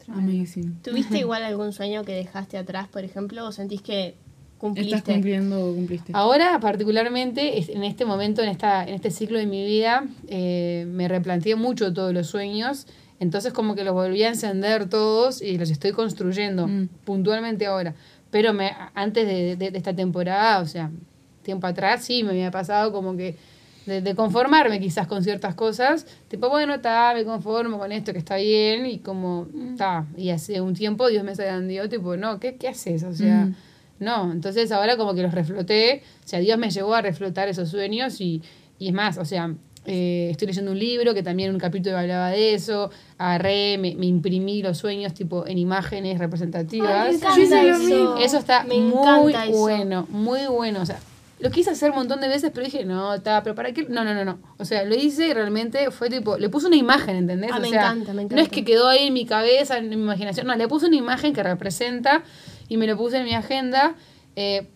[0.07, 0.79] Amazing.
[0.83, 4.15] ¿Tuviste igual algún sueño que dejaste atrás, por ejemplo, o sentís que
[4.61, 4.95] cumpliste?
[4.95, 6.11] ¿Estás cumpliendo o cumpliste?
[6.15, 11.07] Ahora, particularmente, en este momento, en, esta, en este ciclo de mi vida, eh, me
[11.07, 12.87] replanteé mucho todos los sueños.
[13.19, 16.87] Entonces, como que los volví a encender todos y los estoy construyendo Mm.
[17.05, 17.93] puntualmente ahora.
[18.29, 20.89] Pero me, antes de, de- de esta temporada, o sea,
[21.43, 23.35] tiempo atrás, sí me había pasado como que
[23.85, 26.05] de, de conformarme quizás con ciertas cosas.
[26.29, 30.05] Tipo, bueno, está, me conformo con esto que está bien y como, está.
[30.17, 33.03] Y hace un tiempo Dios me zarandeó, tipo, no, ¿qué, qué haces?
[33.03, 33.55] O sea, Mm.
[34.01, 37.69] No, entonces ahora como que los refloté, o sea, Dios me llevó a reflotar esos
[37.69, 38.41] sueños y,
[38.79, 39.53] y es más, o sea,
[39.85, 43.95] eh, estoy leyendo un libro que también en un capítulo hablaba de eso, agarré, me,
[43.95, 46.91] me imprimí los sueños tipo en imágenes representativas.
[46.91, 48.17] Ay, me encanta Yo eso.
[48.17, 48.99] Eso está Me muy
[49.33, 49.57] encanta eso.
[49.57, 50.99] bueno, muy bueno, o sea,
[51.39, 53.87] lo quise hacer un montón de veces, pero dije, no, está, pero ¿para qué?
[53.89, 54.37] No, no, no, no.
[54.59, 57.49] O sea, lo hice y realmente fue tipo, le puse una imagen, ¿entendés?
[57.51, 58.51] Ah, o me sea, encanta, me No es encanta.
[58.51, 61.41] que quedó ahí en mi cabeza, en mi imaginación, no, le puse una imagen que
[61.41, 62.21] representa
[62.71, 63.95] y me lo puse en mi agenda.
[64.37, 64.67] eh,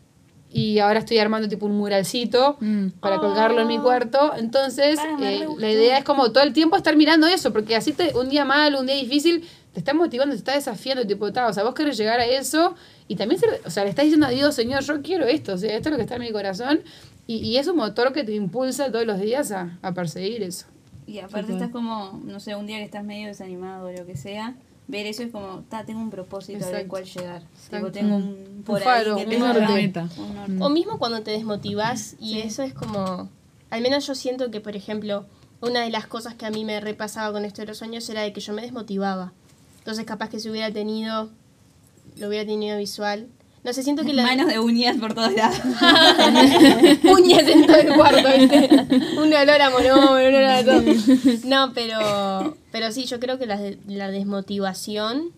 [0.51, 2.87] y ahora estoy armando tipo un muralcito Mm.
[3.01, 4.33] para colgarlo en mi cuarto.
[4.37, 8.13] Entonces, eh, la idea es como todo el tiempo estar mirando eso, porque así te,
[8.17, 9.43] un día malo, un día difícil,
[9.73, 12.75] te está motivando, te está desafiando, tipo, ta, o sea, vos querés llegar a eso
[13.09, 15.57] y también, se- o sea, le estás diciendo a Dios, Señor, yo quiero esto, o
[15.57, 16.81] sea, esto es lo que está en mi corazón
[17.27, 20.67] y, y es un motor que te impulsa todos los días a, a perseguir eso.
[21.07, 24.15] Y aparte estás como, no sé, un día que estás medio desanimado o lo que
[24.15, 24.55] sea,
[24.87, 27.41] ver eso es como, ta, tengo un propósito al cual llegar.
[27.69, 29.59] Tipo, tengo un por faro, ahí que un te norte.
[29.61, 30.09] marca Meta.
[30.17, 30.57] un norte.
[30.61, 33.29] O mismo cuando te desmotivas y eso es como,
[33.69, 35.25] al menos yo siento que, por ejemplo,
[35.61, 38.21] una de las cosas que a mí me repasaba con esto de los sueños era
[38.21, 39.33] de que yo me desmotivaba.
[39.79, 41.29] Entonces capaz que si hubiera tenido,
[42.17, 43.27] lo hubiera tenido visual.
[43.65, 44.21] No sé, siento que la...
[44.21, 45.57] Manos de uñas por todos lados.
[47.03, 48.69] uñas en todo el cuarto, ¿viste?
[49.17, 50.83] Un olor a monómero, un olor a todo.
[51.45, 55.31] No, pero, pero sí, yo creo que la, la desmotivación.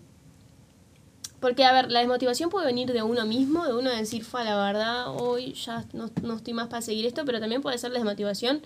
[1.39, 4.61] Porque, a ver, la desmotivación puede venir de uno mismo, de uno decir, fue la
[4.61, 7.99] verdad, hoy ya no, no estoy más para seguir esto, pero también puede ser la
[7.99, 8.61] desmotivación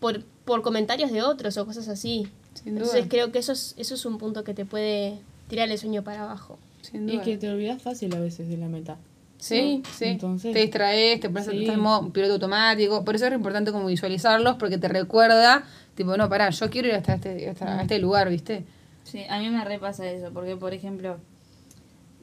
[0.00, 2.26] por, por comentarios de otros o cosas así.
[2.54, 2.86] Sin duda.
[2.86, 6.02] Entonces creo que eso es, eso es un punto que te puede tirar el sueño
[6.02, 6.58] para abajo.
[6.90, 7.22] Sin Y duda.
[7.24, 8.96] que te olvidas fácil a veces de la meta.
[9.38, 10.04] Sí, sí.
[10.06, 11.58] Entonces- te distraes, te pones Sí.
[11.60, 13.04] estás en modo piloto automático.
[13.04, 15.64] Por eso es importante como visualizarlos, porque te recuerda,
[15.94, 18.64] tipo, no, pará, yo quiero ir hasta este, hasta, a este lugar, ¿viste?
[19.04, 21.18] Sí, a mí me repasa eso, porque por ejemplo,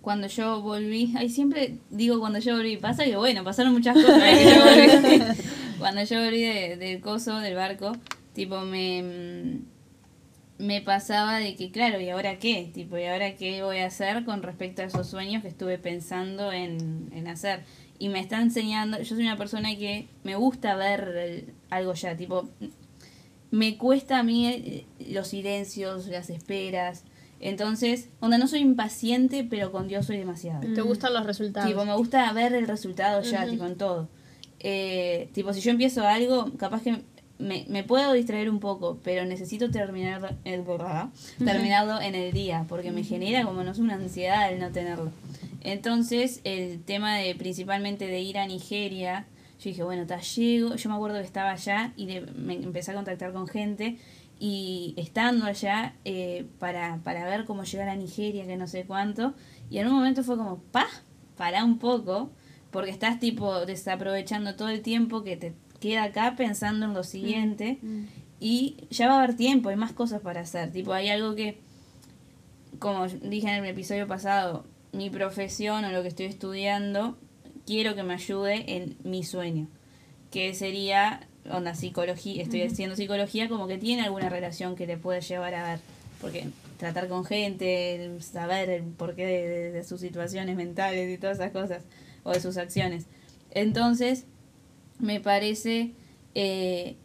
[0.01, 4.21] cuando yo volví, ay, siempre digo cuando yo volví, pasa que bueno, pasaron muchas cosas
[4.43, 4.51] yo
[5.79, 7.93] cuando yo volví de- del coso, del barco,
[8.33, 9.72] tipo me mm,
[10.63, 12.69] me pasaba de que claro, ¿y ahora qué?
[12.73, 16.51] Tipo, ¿y ahora qué voy a hacer con respecto a esos sueños que estuve pensando
[16.51, 17.63] en, en hacer?
[17.99, 22.15] Y me está enseñando, yo soy una persona que me gusta ver el- algo ya,
[22.15, 22.49] tipo,
[23.51, 27.03] me cuesta a mí eh, los silencios, las esperas.
[27.39, 30.61] Entonces, onda, no soy impaciente, pero con Dios soy demasiado.
[30.73, 31.69] ¿Te gustan los resultados?
[31.69, 34.09] Tipo, me gusta ver el resultado ya, tipo, en todo.
[34.59, 37.01] Eh, tipo, si yo empiezo algo, capaz que
[37.39, 40.63] me, me puedo distraer un poco, pero necesito terminar el
[41.43, 45.11] terminarlo en el día, porque me genera como no sé una ansiedad el no tenerlo.
[45.61, 49.25] Entonces, el tema de principalmente de ir a Nigeria,
[49.59, 52.91] yo dije, bueno, ta, llego, yo me acuerdo que estaba allá y de- me empecé
[52.91, 53.97] a contactar con gente
[54.39, 59.33] y estando allá eh, para, para ver cómo llegar a Nigeria, que no sé cuánto,
[59.69, 60.87] y en un momento fue como, pa,
[61.37, 62.29] para un poco,
[62.71, 65.53] porque estás tipo desaprovechando todo el tiempo que te
[65.83, 67.77] queda acá pensando en lo siguiente
[68.39, 71.57] y ya va a haber tiempo, hay más cosas para hacer, tipo hay algo que,
[72.79, 77.17] como dije en el episodio pasado, mi profesión o lo que estoy estudiando,
[77.65, 79.67] quiero que me ayude en mi sueño.
[80.31, 85.21] que sería, onda, psicología, estoy haciendo psicología, como que tiene alguna relación que le puede
[85.21, 85.79] llevar a ver,
[86.19, 86.47] porque
[86.79, 91.37] tratar con gente, el saber el porqué de, de- de sus situaciones mentales y todas
[91.37, 91.83] esas cosas,
[92.23, 93.05] o de sus acciones.
[93.51, 94.25] Entonces,
[94.99, 95.91] me parece
[96.35, 96.95] eh,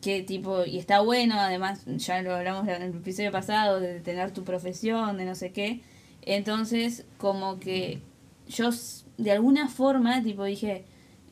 [0.00, 4.32] que tipo, y está bueno, además, ya lo hablamos en el episodio pasado, de tener
[4.32, 5.80] tu profesión, de no sé qué.
[6.22, 8.00] Entonces, como que
[8.48, 8.70] yo
[9.16, 10.84] de alguna forma, tipo, dije,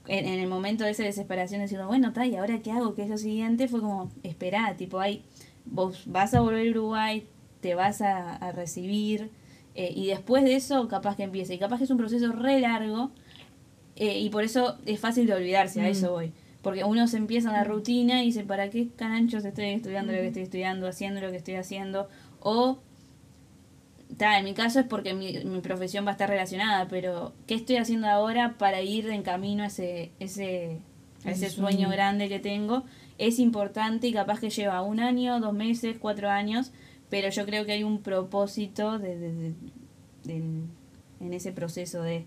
[0.08, 2.94] en, en el momento de esa desesperación, diciendo, bueno, está, ¿y ahora qué hago?
[2.94, 3.68] ¿Qué es lo siguiente?
[3.68, 5.24] Fue como, esperá, tipo, hay,
[5.64, 7.26] vos vas a volver a Uruguay,
[7.60, 9.30] te vas a, a recibir,
[9.76, 11.54] eh, y después de eso, capaz que empiece.
[11.54, 13.10] Y capaz que es un proceso re largo,
[13.96, 16.32] eh, y por eso es fácil de olvidarse, a eso voy.
[16.62, 20.18] Porque uno se empieza en la rutina y dice, ¿para qué cananchos estoy estudiando lo
[20.18, 22.08] que estoy estudiando, haciendo lo que estoy haciendo?
[22.40, 22.78] O,
[24.16, 27.54] ta, en mi caso es porque mi, mi profesión va a estar relacionada, pero ¿qué
[27.54, 30.80] estoy haciendo ahora para ir en camino a ese, ese,
[31.24, 32.84] a ese sueño grande que tengo?
[33.18, 36.72] Es importante y capaz que lleva un año, dos meses, cuatro años,
[37.10, 39.54] pero yo creo que hay un propósito de, de- de-
[40.24, 40.62] del-
[41.20, 42.26] en ese proceso de...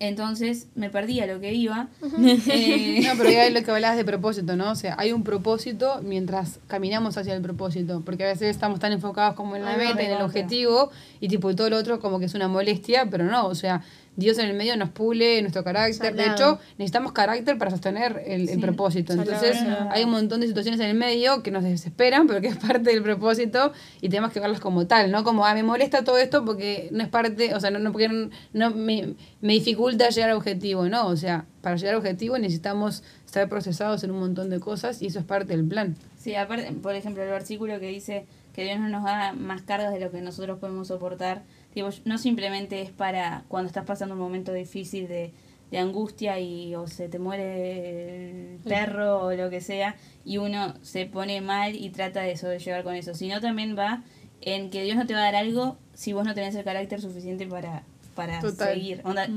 [0.00, 1.88] entonces me perdí a lo que iba.
[2.52, 4.70] Eh, No, pero ya es lo que hablabas de propósito, ¿no?
[4.72, 8.92] O sea, hay un propósito mientras caminamos hacia el propósito, porque a veces estamos tan
[8.92, 10.90] enfocados como en la meta, en el objetivo,
[11.20, 13.82] y tipo todo lo otro como que es una molestia, pero no, o sea,
[14.20, 16.14] Dios en el medio nos pule nuestro carácter.
[16.14, 19.14] De hecho, necesitamos carácter para sostener el, el propósito.
[19.14, 19.90] Salado, Entonces, salado.
[19.90, 22.90] hay un montón de situaciones en el medio que nos desesperan, pero que es parte
[22.90, 25.24] del propósito y tenemos que verlas como tal, ¿no?
[25.24, 28.08] Como, ah, me molesta todo esto porque no es parte, o sea, no, no, porque
[28.08, 31.06] no, no me, me dificulta llegar al objetivo, ¿no?
[31.08, 35.06] O sea, para llegar al objetivo necesitamos estar procesados en un montón de cosas y
[35.06, 35.96] eso es parte del plan.
[36.18, 39.92] Sí, aparte, por ejemplo, el versículo que dice que Dios no nos da más cargas
[39.92, 41.42] de lo que nosotros podemos soportar,
[41.74, 45.32] tipo, no simplemente es para cuando estás pasando un momento difícil de,
[45.70, 50.74] de angustia y o se te muere el perro o lo que sea y uno
[50.82, 54.02] se pone mal y trata de sobrellevar con eso, sino también va
[54.42, 57.00] en que Dios no te va a dar algo si vos no tenés el carácter
[57.00, 57.82] suficiente para,
[58.14, 58.74] para Total.
[58.74, 59.00] seguir.
[59.04, 59.28] Onda,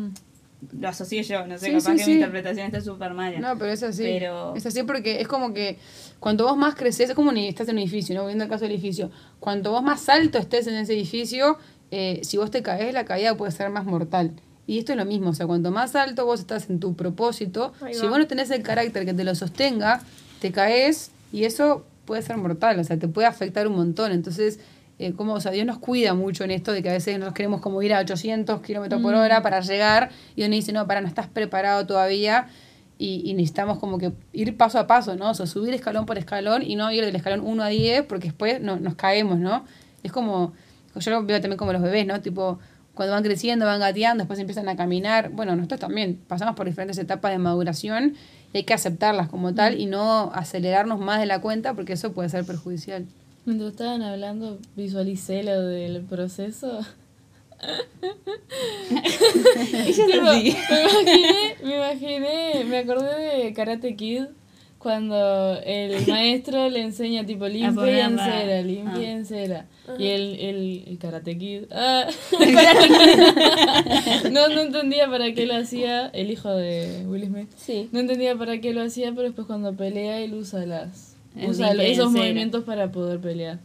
[0.71, 2.09] Lo asocié yo, no sé, Sí, capaz sí, que sí.
[2.11, 3.38] mi interpretación está súper mala.
[3.39, 4.01] No, pero es así.
[4.03, 5.77] Pero- Es así porque es como que
[6.21, 8.25] cuanto vos más creces, es como ni estás en un edificio, ¿no?
[8.25, 9.11] Viendo el caso del edificio.
[9.41, 11.57] Cuanto vos más alto estés en ese edificio,
[11.95, 14.31] eh, si vos te caes, la caída puede ser más mortal.
[14.65, 17.71] Y esto es lo mismo, o sea, cuanto más alto vos estás en tu propósito,
[17.91, 20.01] si vos no tenés el carácter que te lo sostenga,
[20.41, 24.11] te caes y eso puede ser mortal, o sea, te puede afectar un montón.
[24.11, 24.59] Entonces,
[24.97, 27.31] eh, como, o sea, Dios nos cuida mucho en esto de que a veces nos
[27.31, 30.99] queremos como ir a 800 kilómetros por hora para llegar y uno dice, no, para,
[30.99, 32.47] no estás preparado todavía
[32.97, 35.29] y, y necesitamos como que ir paso a paso, ¿no?
[35.29, 38.29] O sea, subir escalón por escalón y no ir del escalón 1 a 10 porque
[38.29, 39.63] después no, nos caemos, ¿no?
[40.01, 40.53] Es como,
[40.95, 42.21] yo lo veo también como los bebés, ¿no?
[42.21, 42.59] Tipo,
[42.93, 45.29] cuando van creciendo, van gateando, después empiezan a caminar.
[45.31, 48.15] Bueno, nosotros también pasamos por diferentes etapas de maduración
[48.53, 52.13] y hay que aceptarlas como tal y no acelerarnos más de la cuenta porque eso
[52.13, 53.05] puede ser perjudicial.
[53.45, 56.79] Mientras estaban hablando, visualicé lo del proceso.
[59.95, 64.25] Tipo, me imaginé, me imaginé, me acordé de Karate Kid
[64.84, 68.41] cuando el maestro le enseña tipo limpia y ponerla.
[68.41, 69.11] encera, limpia y Ah.
[69.11, 69.65] encera.
[69.97, 72.07] Y el, el, el Karate Kid ah,
[74.31, 77.49] no, no entendía para qué lo hacía el hijo de Will Smith.
[77.57, 77.89] Sí.
[77.91, 81.15] No entendía para qué lo hacía, pero después cuando pelea él usa las
[81.47, 83.59] usa esos movimientos para poder pelear.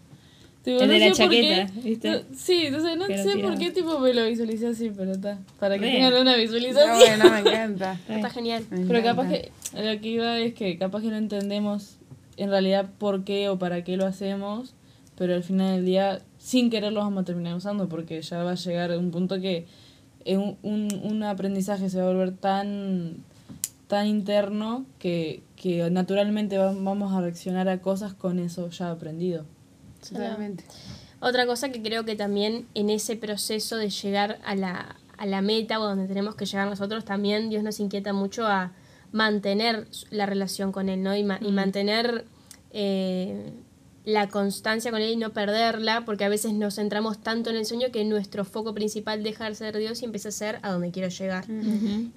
[0.69, 2.11] Tipo, El de la qué- chaqueta, ¿viste?
[2.11, 5.39] no- sí, entonces no sé por qué tipo me lo visualicé así, pero está.
[5.59, 5.93] Para que Re.
[5.93, 6.99] tengan una No, visualización.
[6.99, 7.99] bueno, me encanta.
[8.07, 8.65] Está genial.
[8.71, 9.23] Me Pero encanta.
[9.23, 9.53] capaz que
[9.95, 11.97] lo que iba es que capaz que no entendemos
[12.37, 14.75] en realidad por qué o para qué lo hacemos,
[15.17, 18.51] pero al final del día sin querer lo vamos a terminar usando porque ya va
[18.53, 19.65] a llegar a un punto que
[20.27, 23.15] es un, un, un aprendizaje se va a volver tan
[23.87, 29.47] tan interno que, que naturalmente va- vamos a reaccionar a cosas con eso ya aprendido.
[30.07, 30.65] Totalmente.
[31.21, 35.43] Otra cosa que creo que también en ese proceso de llegar a la, a la
[35.43, 38.73] meta o donde tenemos que llegar nosotros, también Dios nos inquieta mucho a
[39.11, 41.17] mantener la relación con Él, ¿no?
[41.17, 42.25] Y, ma- y mantener
[42.73, 43.53] eh,
[44.05, 47.67] la constancia con Él y no perderla, porque a veces nos centramos tanto en el
[47.67, 50.91] sueño que nuestro foco principal deja de ser Dios y empieza a ser a donde
[50.93, 51.45] quiero llegar.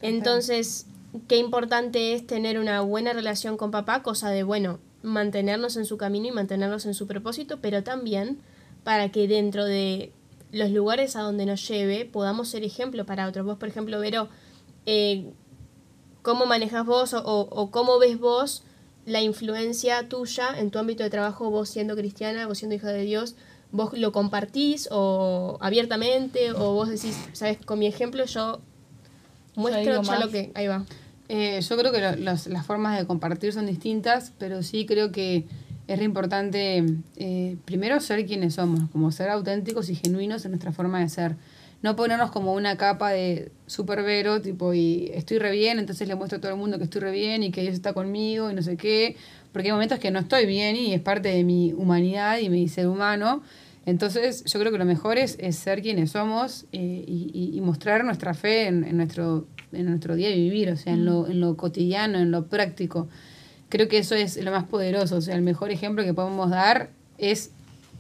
[0.02, 0.86] Entonces,
[1.28, 5.98] qué importante es tener una buena relación con papá, cosa de, bueno, mantenernos en su
[5.98, 8.40] camino y mantenernos en su propósito, pero también
[8.84, 10.12] para que dentro de
[10.52, 13.46] los lugares a donde nos lleve podamos ser ejemplo para otros.
[13.46, 14.28] Vos, por ejemplo, Vero,
[14.86, 15.32] eh,
[16.22, 18.64] ¿cómo manejas vos o, o- cómo ves vos
[19.06, 23.04] la influencia tuya en tu ámbito de trabajo, vos siendo cristiana, vos siendo hija de
[23.04, 23.36] Dios?
[23.72, 28.60] ¿Vos lo compartís o abiertamente o vos decís, sabes, con mi ejemplo yo
[29.56, 30.52] muestro ya lo que...
[30.56, 30.86] Ahí va.
[31.34, 35.46] Eh, yo creo que lo- las formas de compartir son distintas, pero sí creo que
[35.88, 36.84] es re importante
[37.16, 41.38] eh, primero ser quienes somos, como ser auténticos y genuinos en nuestra forma de ser.
[41.84, 46.16] No ponernos como una capa de super vero, tipo, y estoy re bien, entonces le
[46.16, 48.54] muestro a todo el mundo que estoy re bien y que Dios está conmigo y
[48.54, 49.16] no sé qué,
[49.54, 52.68] porque hay momentos que no estoy bien y es parte de mi humanidad y mi
[52.68, 53.42] ser humano.
[53.86, 58.04] Entonces, yo creo que lo mejor es, ser quienes somos eh, y, y- y mostrar
[58.04, 61.40] nuestra fe en, en nuestro, en nuestro día de vivir, o sea, en lo, en
[61.40, 63.08] lo cotidiano, en lo práctico.
[63.70, 66.90] Creo que eso es lo más poderoso, o sea, el mejor ejemplo que podemos dar
[67.18, 67.52] es,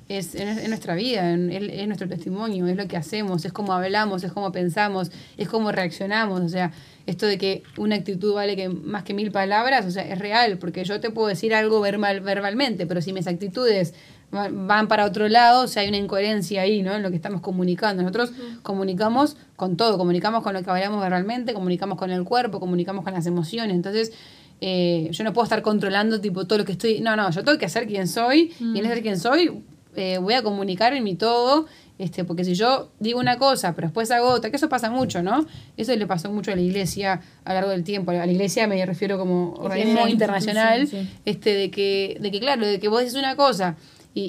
[0.09, 3.71] es, en, nuestra vida, en- es, es nuestro testimonio, es lo que hacemos, es cómo
[3.71, 6.71] hablamos, es cómo pensamos, es cómo reaccionamos, o sea,
[7.07, 10.57] esto de que una actitud vale que más que mil palabras, o sea, es real,
[10.57, 13.93] porque yo te puedo decir algo verbal, verbalmente, pero si mis actitudes
[14.31, 16.95] van para otro lado, o sea, hay una incoherencia ahí, ¿no?
[16.95, 18.01] En lo que estamos comunicando.
[18.01, 18.31] Nosotros
[18.63, 23.13] comunicamos con todo, comunicamos con lo que hablamos verbalmente, comunicamos con el cuerpo, comunicamos con
[23.13, 23.75] las emociones.
[23.75, 24.13] Entonces,
[24.61, 27.01] eh, yo no puedo estar controlando tipo todo lo que estoy.
[27.01, 29.63] No, no, yo tengo que ser quien soy y en ser quien soy
[29.95, 31.65] eh, voy a comunicar en mi todo.
[31.97, 35.21] Este, porque si yo digo una cosa, pero después hago otra, que eso pasa mucho,
[35.21, 35.45] ¿no?
[35.77, 38.09] Eso le pasó mucho a la iglesia a lo largo del tiempo.
[38.09, 41.09] A la iglesia me refiero como organismo internacional, sí, sí.
[41.25, 43.75] este, de que, de que claro, de que vos dices una cosa
[44.13, 44.21] y,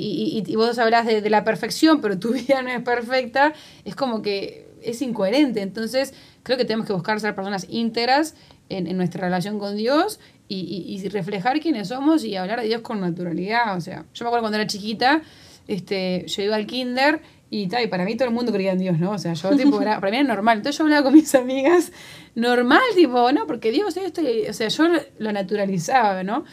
[0.46, 3.52] y, y- vos hablas de, de la perfección, pero tu vida no es perfecta,
[3.84, 5.60] es como que es incoherente.
[5.62, 8.34] Entonces, creo que tenemos que buscar ser personas íntegras
[8.68, 10.18] en, en nuestra relación con Dios
[10.48, 13.76] y, y- y reflejar quiénes somos y hablar de Dios con naturalidad.
[13.76, 15.22] O sea, yo me acuerdo cuando era chiquita,
[15.68, 17.20] este, yo iba al kinder
[17.50, 19.10] y, tal, y para mí todo el mundo creía en Dios, ¿no?
[19.12, 20.58] O sea, yo tipo, era, para mí era normal.
[20.58, 21.92] Entonces yo hablaba con mis amigas,
[22.34, 24.84] normal, tipo, no, porque Dios esto, o sea, yo
[25.18, 26.44] lo naturalizaba, ¿no?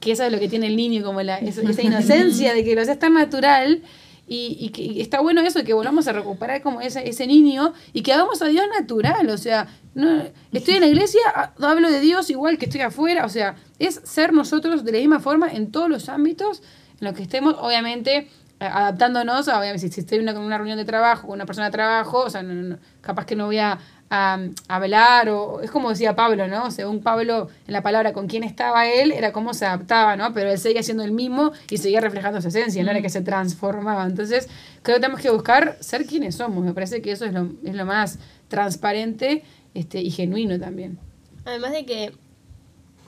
[0.00, 2.74] Que eso es lo que tiene el niño, como la, esa, esa inocencia de que
[2.74, 3.82] lo haces tan natural.
[4.26, 8.00] Y, y que está bueno eso, que volvamos a recuperar como ese, ese niño y
[8.02, 9.28] que hagamos a Dios natural.
[9.28, 11.20] O sea, no, estoy en la iglesia,
[11.60, 13.26] hablo de Dios igual que estoy afuera.
[13.26, 16.62] O sea, es ser nosotros de la misma forma en todos los ámbitos
[17.00, 18.28] en los que estemos, obviamente
[18.60, 22.20] adaptándonos obviamente, si, estoy en una, una reunión de trabajo con una persona de trabajo,
[22.24, 23.78] o sea, no- no- capaz que no voy a,
[24.10, 24.38] a-
[24.68, 26.70] a hablar, o es como decía Pablo, ¿no?
[26.70, 30.32] Según Pablo, en la palabra con quién estaba él, era cómo se adaptaba, ¿no?
[30.32, 33.22] Pero él seguía siendo el mismo y seguía reflejando su esencia, no era que se
[33.22, 34.04] transformaba.
[34.06, 34.48] Entonces,
[34.82, 37.74] creo que tenemos que buscar ser quienes somos, me parece que eso es lo, es
[37.74, 39.42] lo más transparente
[39.74, 40.98] este, y genuino también.
[41.44, 42.12] Además de que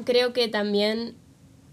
[0.05, 1.14] creo que también,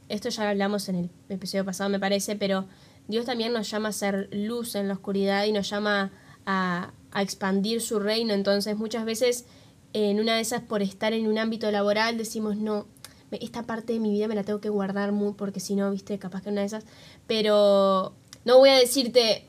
[0.10, 2.66] esto ya hablamos en el episodio pasado me parece, pero
[3.08, 6.12] Dios también nos llama a ser luz en la oscuridad y nos llama
[6.46, 8.34] a, a expandir su reino.
[8.34, 9.46] Entonces muchas veces
[9.94, 12.88] en una de esas por estar en un ámbito laboral decimos, no,
[13.32, 16.18] esta parte de mi vida me la tengo que guardar muy porque si no, viste,
[16.20, 16.84] capaz que una de esas,
[17.28, 18.14] pero
[18.46, 19.48] no voy a decirte...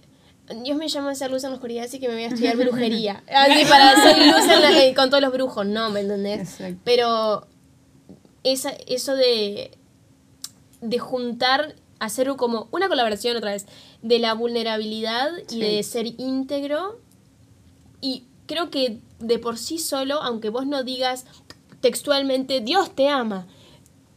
[0.62, 2.54] Dios me llama a ser luz en la oscuridad, así que me voy a estudiar
[2.58, 3.24] brujería.
[3.34, 5.64] Así para ser luz en la- eh, con todos los brujos.
[5.64, 6.40] No, ¿me entendés?
[6.40, 6.80] Exacto.
[6.84, 7.46] Pero
[8.42, 9.70] esa, eso de,
[10.82, 13.64] de juntar, hacer como una colaboración otra vez,
[14.02, 15.56] de la vulnerabilidad Sí.
[15.56, 17.00] y de ser íntegro.
[18.04, 21.24] Y creo que de por sí solo, aunque vos no digas
[21.80, 23.46] textualmente, Dios te ama.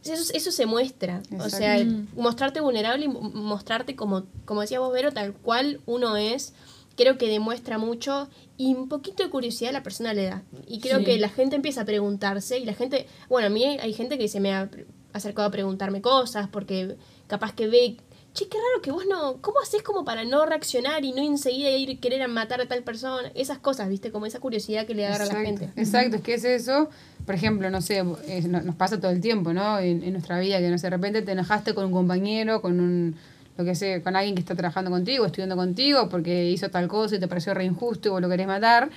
[0.03, 1.21] Eso, eso se muestra.
[1.39, 1.77] O sea,
[2.15, 6.53] mostrarte vulnerable y mo- mostrarte como, como decía vos, Vero, tal cual uno es,
[6.95, 10.43] creo que demuestra mucho y un poquito de curiosidad la persona le da.
[10.67, 11.05] Y creo Sí.
[11.05, 14.17] que la gente empieza a preguntarse y la gente, bueno, a mí hay, hay gente
[14.17, 14.69] que se me ha
[15.13, 16.95] acercado a preguntarme cosas porque
[17.27, 17.97] capaz que ve,
[18.37, 21.71] che, qué raro que vos no, ¿cómo haces como para no reaccionar y no enseguida
[21.71, 23.31] ir y querer a matar a tal persona?
[23.33, 24.11] Esas cosas, ¿viste?
[24.11, 25.69] Como esa curiosidad que le agarra a la gente.
[25.75, 26.89] Exacto, es que es eso.
[27.25, 29.79] Por ejemplo, no sé, es- no- nos pasa todo el tiempo, ¿no?
[29.79, 32.79] En, en nuestra vida, que no sé, de repente te enojaste con un compañero, con
[32.79, 33.15] un,
[33.57, 37.15] lo que sé, con alguien que está trabajando contigo, estudiando contigo, porque hizo tal cosa
[37.15, 38.89] y te pareció re injusto y vos lo querés matar.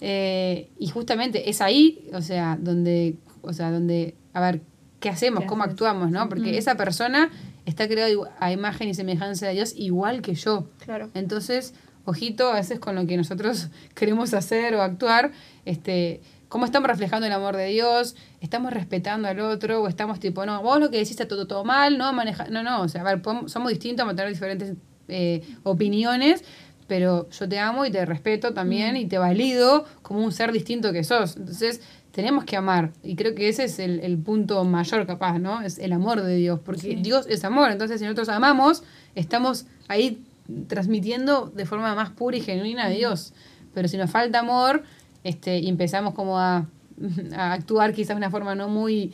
[0.00, 4.60] Eh, y justamente es ahí, o sea, donde, o sea, donde, a ver,
[5.00, 5.42] ¿qué hacemos?
[5.42, 6.10] ¿Qué ¿Cómo actuamos?
[6.10, 6.28] ¿no?
[6.28, 7.30] Porque esa persona
[7.68, 10.68] está creada igu- a imagen y semejanza de Dios igual que yo.
[10.84, 11.10] Claro.
[11.14, 15.32] Entonces, ojito a veces con lo que nosotros queremos hacer o actuar,
[15.64, 20.46] este, cómo estamos reflejando el amor de Dios, estamos respetando al otro, o estamos tipo,
[20.46, 23.02] no, vos lo que decís está todo, todo mal, no maneja, no, no, o sea,
[23.02, 24.74] a ver, podemos- somos distintos, vamos a tener diferentes
[25.08, 26.42] eh, opiniones,
[26.86, 30.90] pero yo te amo y te respeto también y te valido como un ser distinto
[30.92, 31.36] que sos.
[31.36, 31.82] Entonces,
[32.12, 32.92] tenemos que amar.
[33.02, 35.60] Y creo que ese es el, el punto mayor capaz, ¿no?
[35.62, 37.70] Es el amor de Dios, porque Dios es amor.
[37.70, 38.82] Entonces, si nosotros amamos,
[39.14, 40.22] estamos ahí
[40.66, 43.32] transmitiendo de forma más pura y genuina a Dios.
[43.74, 44.82] Pero si nos falta amor,
[45.24, 46.66] este, y empezamos como a,
[47.36, 49.12] a actuar quizás de una forma no muy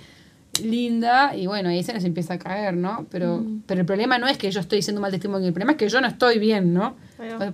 [0.63, 3.07] linda y bueno, ahí se nos empieza a caer, ¿no?
[3.11, 5.79] Pero, pero el problema no es que yo estoy diciendo mal testimonio, el problema es
[5.79, 6.95] que yo no estoy bien, ¿no?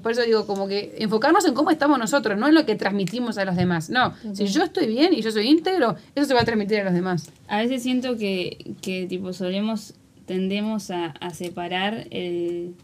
[0.02, 3.38] Por- eso digo, como que enfocarnos en cómo estamos nosotros, no en lo que transmitimos
[3.38, 3.90] a los demás.
[3.90, 6.84] No, si yo estoy bien y yo soy íntegro, eso se va a transmitir a
[6.84, 7.30] los demás.
[7.48, 9.94] A veces siento que, que tipo solemos,
[10.26, 12.74] tendemos a, a separar el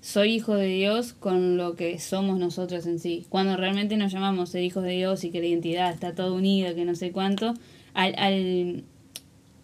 [0.00, 3.24] soy hijo de Dios con lo que somos nosotros en sí.
[3.30, 6.74] Cuando realmente nos llamamos ser hijos de Dios y que la identidad está todo unida,
[6.74, 7.54] que no sé cuánto,
[7.94, 8.84] al, al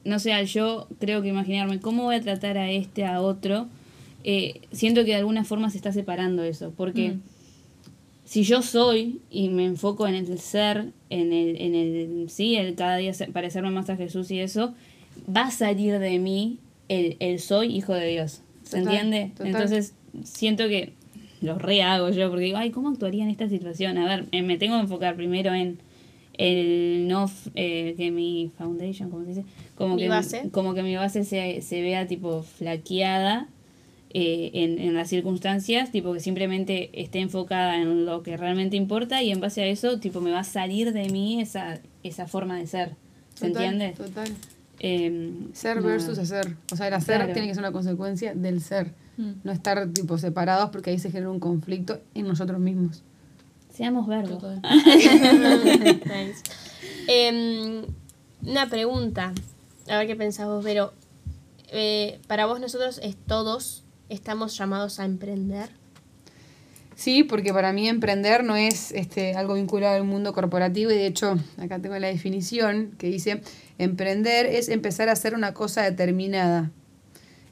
[0.04, 3.68] no sé, yo creo que imaginarme cómo voy a tratar a este, a otro,
[4.24, 7.16] eh, siento que de alguna forma se está separando eso, porque
[8.24, 12.74] si yo soy y me enfoco en el ser, en el, en el sí, el
[12.74, 14.74] cada día parecerme más a Jesús y eso,
[15.34, 18.42] va a salir de mí el, el soy hijo de Dios.
[18.62, 19.30] ¿Se Total, entiende?
[19.32, 19.46] total.
[19.46, 20.92] Entonces siento que
[21.40, 23.98] lo rehago yo, porque digo, ay, ¿cómo actuaría en esta situación?
[23.98, 25.78] A ver, eh, me tengo que enfocar primero en
[26.40, 29.44] el no, eh, que mi foundation, ¿cómo se dice?
[29.74, 30.48] Como Mi que, base.
[30.50, 33.48] Como que mi base se, se vea tipo flaqueada
[34.12, 39.22] eh, en, en las circunstancias, tipo que simplemente esté enfocada en lo que realmente importa
[39.22, 42.56] y en base a eso, tipo, me va a salir de mí esa, esa forma
[42.58, 42.96] de ser.
[43.34, 43.94] ¿Se Total, entiende?
[43.96, 44.28] Total.
[44.80, 46.56] Eh, Ser versus hacer.
[46.72, 47.32] O sea, el hacer Claro.
[47.34, 48.92] tiene que ser una consecuencia del ser.
[49.18, 49.32] Mm.
[49.44, 53.02] No estar tipo separados porque ahí se genera un conflicto en nosotros mismos.
[53.80, 54.42] Seamos verbos.
[54.42, 54.60] Total.
[56.04, 56.42] Nice.
[57.08, 57.86] Em,
[58.42, 59.32] una pregunta.
[59.88, 60.92] A ver qué pensás vos, pero
[61.72, 65.70] eh, para vos nosotros es todos estamos llamados a emprender.
[66.94, 71.06] Sí, porque para mí emprender no es este, algo vinculado al mundo corporativo y de
[71.06, 73.40] hecho acá tengo la definición que dice,
[73.78, 76.70] emprender es empezar a hacer una cosa determinada.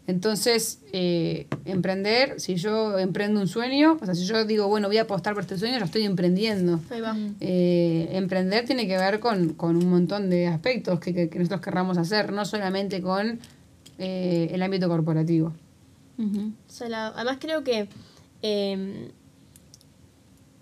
[0.09, 4.97] Entonces, eh, emprender, si yo emprendo un sueño, o sea, si yo digo, bueno, voy
[4.97, 6.81] a apostar por este sueño, lo estoy emprendiendo.
[6.91, 7.15] Ahí va.
[7.41, 11.61] Eh, emprender tiene que ver con, con un montón de aspectos que, que- que nosotros
[11.61, 13.39] querramos hacer, no solamente con
[13.99, 15.53] eh, el ámbito corporativo.
[17.15, 17.89] Además creo que
[18.43, 19.11] eh,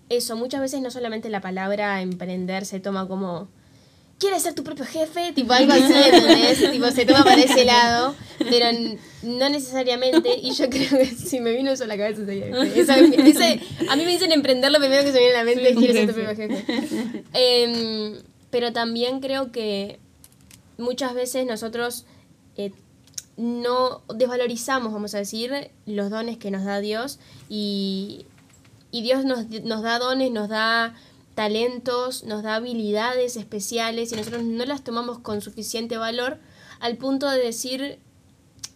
[0.09, 3.47] eso, muchas veces no solamente la palabra emprender se toma como
[4.19, 5.31] ¿Quieres ser tu propio jefe?
[5.35, 6.71] Tipo algo así, ¿entendés?
[6.71, 8.65] tipo se toma para ese lado, pero
[9.23, 10.37] no necesariamente.
[10.41, 12.47] Y yo creo que si me vino eso a la cabeza sería.
[12.63, 15.77] Esa- a mí me dicen emprender, lo primero que se viene a la mente es
[15.77, 17.23] quiero ser tu propio jefe.
[17.33, 18.15] Em,
[18.49, 19.99] pero también creo que
[20.77, 22.05] muchas veces nosotros
[22.55, 22.71] eh,
[23.35, 28.25] no desvalorizamos, vamos a decir, los dones que nos da Dios y,
[28.91, 30.95] y Dios nos, nos da dones, nos da
[31.37, 36.39] talentos, nos da habilidades especiales y nosotros no las tomamos con suficiente valor
[36.79, 37.99] al punto de decir,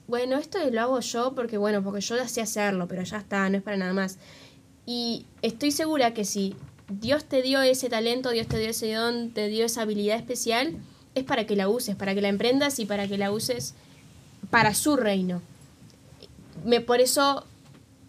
[0.06, 3.58] bueno, esto lo hago yo porque, bueno, porque yo sé hacerlo, pero ya está, no
[3.58, 4.20] es para nada más.
[4.86, 6.56] Y estoy segura que si
[6.88, 10.78] Dios te dio ese talento, Dios te dio ese don, te dio esa habilidad especial,
[11.16, 13.74] es para que la uses, para que la emprendas y para que la uses
[14.52, 15.42] para su reino.
[16.64, 17.44] Me, por eso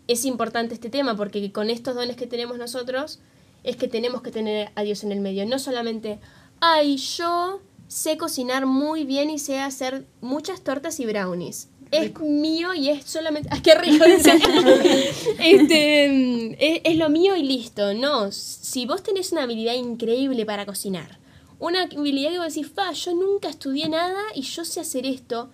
[0.09, 3.19] es importante este tema, porque con estos dones que tenemos nosotros,
[3.65, 5.47] es que tenemos que tener a Dios en el medio.
[5.47, 6.19] No solamente,
[6.61, 11.69] ay, yo sé cocinar muy bien y sé hacer muchas tortas y brownies.
[11.91, 13.51] Es mío y es solamente.
[13.53, 14.05] ¡Ah, qué rico!
[15.39, 17.93] este, mm, es, es lo mío y listo.
[17.93, 21.19] No, si vos tenés una habilidad increíble para cocinar,
[21.59, 25.51] una habilidad que vos decís, fa, yo nunca estudié nada y yo sé hacer esto.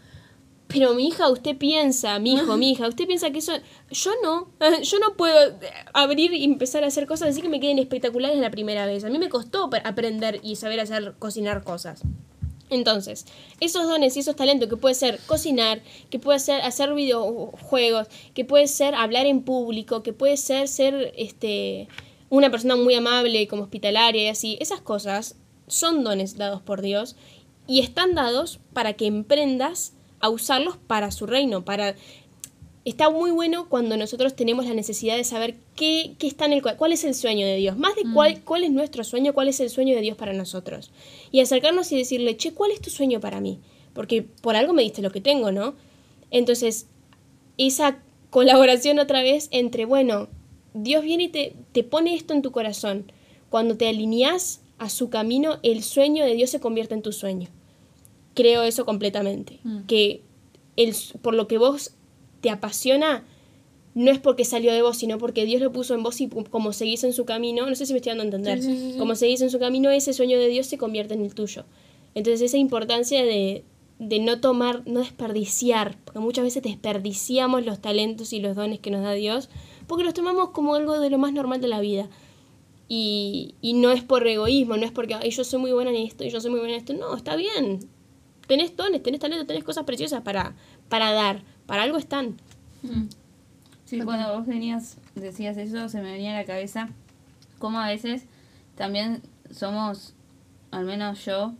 [0.68, 3.52] Pero mi hija, usted piensa, mi hijo, mi hija, usted piensa que eso.
[3.90, 4.48] Yo no.
[4.82, 5.58] Yo no puedo
[5.94, 9.02] abrir y empezar a hacer cosas así que me queden espectaculares la primera vez.
[9.04, 12.02] A mí me costó aprender y saber hacer, cocinar cosas.
[12.70, 13.24] Entonces,
[13.60, 18.44] esos dones y esos talentos que puede ser cocinar, que puede ser hacer videojuegos, que
[18.44, 21.88] puede ser hablar en público, que puede ser ser este
[22.30, 27.16] una persona muy amable como hospitalaria y así, esas cosas son dones dados por Dios
[27.66, 31.94] y están dados para que emprendas a usarlos para su reino, para
[32.90, 36.62] está muy bueno cuando nosotros tenemos la necesidad de saber qué, qué está en el
[36.62, 39.60] cuál es el sueño de Dios, más de cuál, cuál es nuestro sueño, cuál es
[39.60, 40.90] el sueño de Dios para nosotros.
[41.30, 43.60] Y acercarnos y decirle, che, ¿cuál es tu sueño para mí?
[43.92, 45.74] Porque por algo me diste lo que tengo, ¿no?
[46.30, 46.86] Entonces,
[47.58, 47.98] esa
[48.30, 50.28] colaboración otra vez entre, bueno,
[50.72, 53.12] Dios viene y te, te pone esto en tu corazón.
[53.50, 57.48] Cuando te alineas a su camino, el sueño de Dios se convierte en tu sueño.
[58.38, 59.58] Creo eso completamente.
[59.88, 60.22] Que
[60.76, 61.92] el, por lo que vos
[62.40, 63.24] te apasiona,
[63.94, 66.72] no es porque salió de vos, sino porque Dios lo puso en vos y como
[66.72, 68.92] seguís en su camino, no sé si me estoy dando a entender, Sí, sí, sí,
[68.92, 68.98] sí.
[68.98, 71.64] como seguís en su camino, ese sueño de Dios se convierte en el tuyo.
[72.14, 73.64] Entonces esa importancia de,
[73.98, 78.92] de no tomar, no desperdiciar, porque muchas veces desperdiciamos los talentos y los dones que
[78.92, 79.48] nos da Dios,
[79.88, 82.08] porque los tomamos como algo de lo más normal de la vida.
[82.88, 85.96] Y, y no es por egoísmo, no es porque "Ay, yo soy muy buena en
[85.96, 86.94] esto y yo soy muy buena en esto.
[86.94, 87.80] No, está bien.
[88.48, 90.54] Tenés dones, tenés talento, tenés cosas preciosas para,
[90.88, 92.36] para dar, para algo están.
[93.84, 96.88] Sí, cuando vos venías, decías eso, se me venía a la cabeza
[97.58, 98.24] cómo a veces
[98.76, 99.22] también
[99.52, 100.14] somos,
[100.70, 101.54] al menos yo,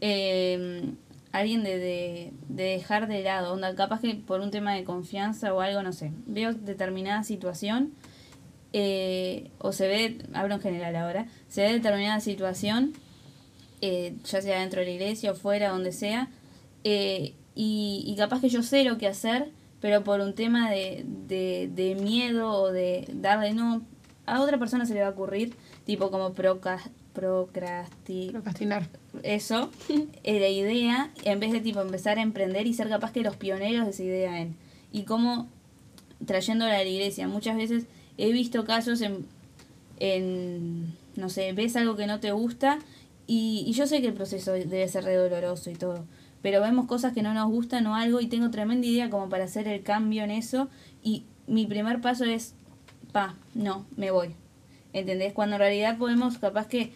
[0.00, 0.92] eh,
[1.32, 5.52] alguien de, de, de dejar de lado, onda, capaz que por un tema de confianza
[5.54, 7.92] o algo, no sé, veo determinada situación
[8.72, 12.92] eh, o se ve, hablo en general ahora, se ve determinada situación,
[13.80, 16.28] eh, ya sea dentro de la iglesia o fuera, donde sea,
[16.84, 19.50] eh, y, y capaz que yo sé lo que hacer,
[19.80, 23.82] pero por un tema de, de, de miedo o de darle, no,
[24.26, 25.54] a otra persona se le va a ocurrir,
[25.84, 26.80] tipo como proca,
[27.12, 28.88] procrasti, Procrastinar.
[29.22, 29.70] eso,
[30.24, 33.36] eh, la idea, en vez de tipo empezar a emprender y ser capaz que los
[33.36, 34.56] pioneros de esa idea en.
[34.92, 35.48] Y cómo
[36.26, 37.86] trayéndola a la iglesia, muchas veces
[38.18, 39.26] he visto casos en,
[39.98, 42.78] en no sé, ves algo que no te gusta
[43.30, 46.04] y, y yo sé que el proceso debe ser re doloroso y todo,
[46.42, 49.44] pero vemos cosas que no nos gustan o algo y tengo tremenda idea como para
[49.44, 50.68] hacer el cambio en eso
[51.02, 52.54] y mi primer paso es,
[53.12, 54.30] pa, no, me voy.
[54.92, 55.32] ¿Entendés?
[55.32, 56.92] Cuando en realidad podemos capaz que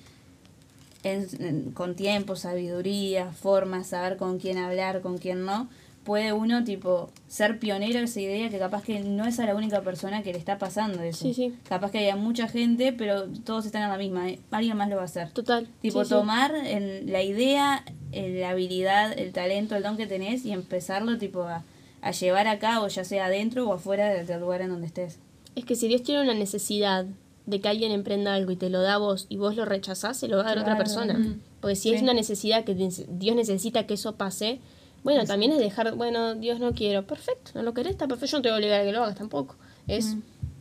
[1.05, 5.69] en- en- con tiempo, sabiduría, formas, saber con quién hablar, con quién no,
[6.05, 9.55] puede uno tipo ser pionero de esa idea que capaz que no es a la
[9.55, 11.25] única persona que le está pasando eso.
[11.25, 11.55] Sí, sí.
[11.69, 14.97] Capaz que haya mucha gente, pero todos están en la misma, eh, alguien más lo
[14.97, 15.31] va a hacer.
[15.31, 15.67] Total.
[15.81, 20.53] Tipo, Sí, tomar en la idea, la habilidad, el talento, el don que tenés y
[20.53, 21.65] empezarlo tipo a,
[22.03, 25.19] a llevar a cabo, ya sea adentro o afuera del, del lugar en donde estés.
[25.57, 27.07] Es que si Dios tiene una necesidad
[27.47, 30.17] de que alguien emprenda algo y te lo da a vos y vos lo rechazás,
[30.19, 31.37] se lo va a dar otra persona.
[31.61, 34.61] Porque si es una necesidad que Dios necesita que eso pase,
[35.05, 38.39] bueno, también es dejar, bueno, Dios no quiero, perfecto, no lo querés, está perfecto, yo
[38.39, 39.55] no te voy a obligar a que lo hagas tampoco.
[39.87, 40.17] Es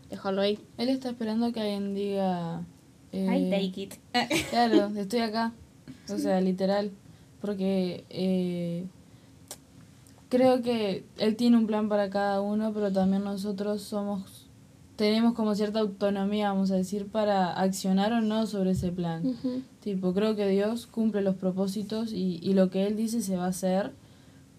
[0.09, 0.59] dejarlo ahí.
[0.77, 2.61] Él está esperando que alguien diga...
[3.13, 3.93] eh, I take it.
[4.51, 5.53] Claro, estoy acá.
[6.13, 6.91] O sea, literal.
[7.41, 8.85] Porque eh,
[10.29, 14.43] creo que él tiene un plan para cada uno, pero también nosotros somos
[14.95, 19.25] tenemos como cierta autonomía, vamos a decir, para accionar o no sobre ese plan.
[19.25, 19.61] Ujú.
[19.81, 23.45] Tipo, creo que Dios cumple los propósitos y, y lo que Él dice se va
[23.45, 23.91] a hacer.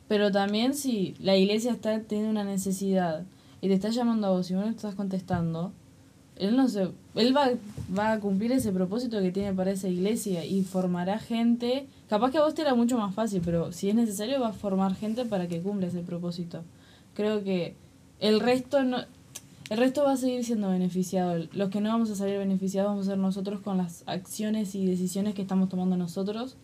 [0.09, 3.25] Pero también si la iglesia está teniendo una necesidad
[3.61, 5.73] y te está llamando a vos y vos no estás contestando,
[6.37, 7.51] Él no se, Él va,
[7.97, 11.87] va a cumplir ese propósito que tiene para esa iglesia y formará gente.
[12.09, 14.53] Capaz que a vos te era mucho más fácil, pero si es necesario va a
[14.53, 16.63] formar gente para que cumpla ese propósito.
[17.15, 17.75] Creo que
[18.21, 18.99] el resto no,
[19.71, 21.47] el resto va a seguir siendo beneficiado.
[21.53, 24.85] Los que no vamos a salir beneficiados vamos a ser nosotros con las acciones y
[24.85, 26.57] decisiones que estamos tomando nosotros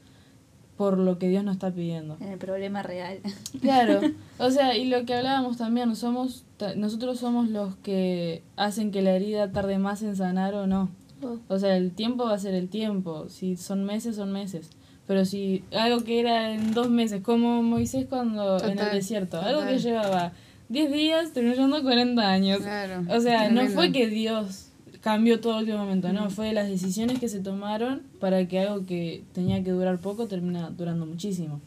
[0.81, 2.16] por lo que Dios nos está pidiendo.
[2.22, 3.18] En el problema real.
[3.61, 4.01] Claro,
[4.39, 9.03] o sea, y lo que hablábamos también, somos ta- nosotros somos los que hacen que
[9.03, 10.89] la herida tarde más en sanar o no.
[11.22, 11.37] Oh.
[11.49, 14.70] O sea, el tiempo va a ser el tiempo, si son meses, son meses.
[15.07, 19.39] Pero si algo que era en dos meses, como Moisés cuando en el Total, desierto,
[19.39, 20.33] algo que llevaba
[20.70, 22.61] 10 días, terminó llevando 40 años.
[22.61, 23.03] Claro.
[23.14, 24.70] O sea, no fue que Dios
[25.01, 29.63] cambió todo momento, no, fue las decisiones que se tomaron para que algo que tenía
[29.65, 31.61] que durar poco termina durando muchísimo.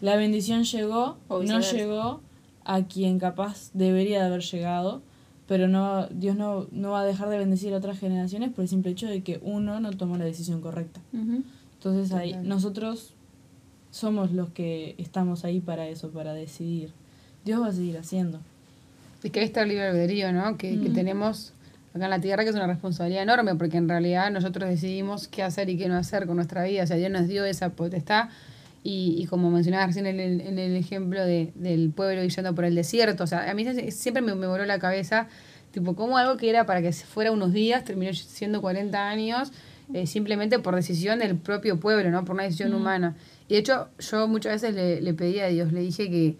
[0.00, 2.20] La bendición llegó, O no llegó
[2.64, 5.02] a quien capaz debería de haber llegado,
[5.46, 8.68] pero no Dios no, no va a dejar de bendecir a otras generaciones por el
[8.68, 11.00] simple hecho de que uno no tomó la decisión correcta.
[11.12, 13.14] Entonces ahí nosotros
[13.90, 16.92] somos los que estamos ahí para eso, para decidir.
[17.44, 18.40] Dios va a seguir haciendo.
[19.22, 20.56] Y que ahí está el libre albedrío, ¿no?
[20.56, 21.52] Que, que tenemos
[21.94, 25.42] acá en la tierra, que es una responsabilidad enorme, porque en realidad nosotros decidimos qué
[25.42, 26.84] hacer y qué no hacer con nuestra vida.
[26.84, 28.28] O sea, Dios nos dio esa potestad.
[28.82, 32.64] Y, y como mencionabas recién en el, en el ejemplo de, del pueblo yendo por
[32.64, 35.28] el desierto, o sea, a mí siempre me, me voló la cabeza,
[35.70, 39.52] tipo, como algo que era para que se fuera unos días, terminó siendo 40 años,
[39.92, 42.24] eh, simplemente por decisión del propio pueblo, ¿no?
[42.24, 43.16] Por una decisión humana.
[43.48, 46.36] Y de hecho, yo muchas veces le, le pedí a Dios, le dije que,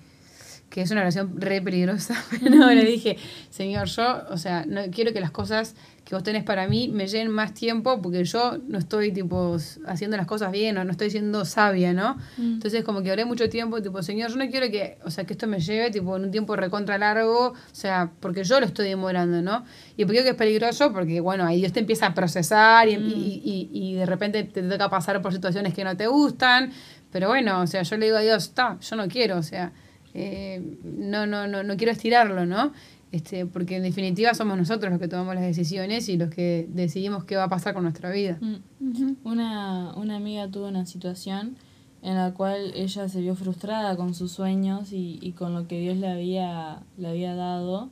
[0.71, 3.19] que es una oración re peligrosa, pero no, le dije,
[3.51, 7.07] Señor, yo, o sea, no quiero que las cosas que vos tenés para mí me
[7.09, 9.57] lleven más tiempo porque yo no estoy, tipo,
[9.87, 12.19] haciendo las cosas bien o no estoy siendo sabia, ¿no?
[12.39, 15.35] Entonces, como que oré mucho tiempo, tipo, Señor, yo no quiero que, o sea, que
[15.35, 18.89] esto me lleve, tipo, en un tiempo recontra largo, o sea, porque yo lo estoy
[18.89, 19.65] demorando, ¿no?
[19.97, 22.95] Y porque creo que es peligroso porque, bueno, ahí Dios te empieza a procesar y,
[22.95, 26.73] y, y, y de repente te toca pasar por situaciones que no te gustan,
[27.11, 29.73] pero bueno, o sea, yo le digo a Dios, está, yo no quiero, o sea,
[30.15, 32.73] eh, no, no, no, no quiero estirarlo, ¿no?
[33.13, 37.25] Este, porque en definitiva somos nosotros los que tomamos las decisiones y los que decidimos
[37.25, 38.39] qué va a pasar con nuestra vida.
[38.41, 39.15] Mm.
[39.25, 41.57] Una, una amiga tuvo una situación
[42.03, 45.81] en la cual ella se vio frustrada con sus sueños y, y con lo que
[45.81, 47.91] Dios le había, le había dado.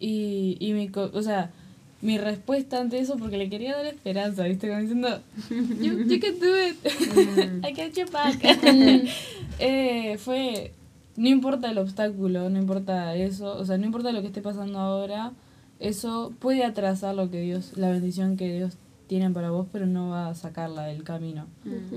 [0.00, 1.50] Y, y mi, co- o sea,
[2.00, 4.68] mi respuesta ante eso, porque le quería dar esperanza, ¿viste?
[4.68, 5.20] Como diciendo,
[5.50, 6.76] you, you can do it,
[7.64, 8.38] I got your back.
[9.58, 10.72] eh, fue,
[11.18, 14.78] no importa el obstáculo, no importa eso, o sea, no importa lo que esté pasando
[14.78, 15.32] ahora,
[15.80, 18.74] eso puede atrasar lo que Dios, la bendición que Dios
[19.08, 21.46] tiene para vos, pero no va a sacarla del camino,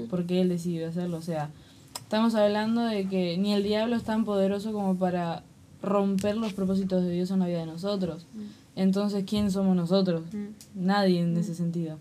[0.10, 1.18] porque Él decidió hacerlo.
[1.18, 1.52] O sea,
[1.94, 5.44] estamos hablando de que ni el diablo es tan poderoso como para
[5.84, 8.26] romper los propósitos de Dios en la vida de nosotros.
[8.76, 10.24] Entonces, ¿quién somos nosotros?
[10.74, 12.00] Nadie en ese sentido.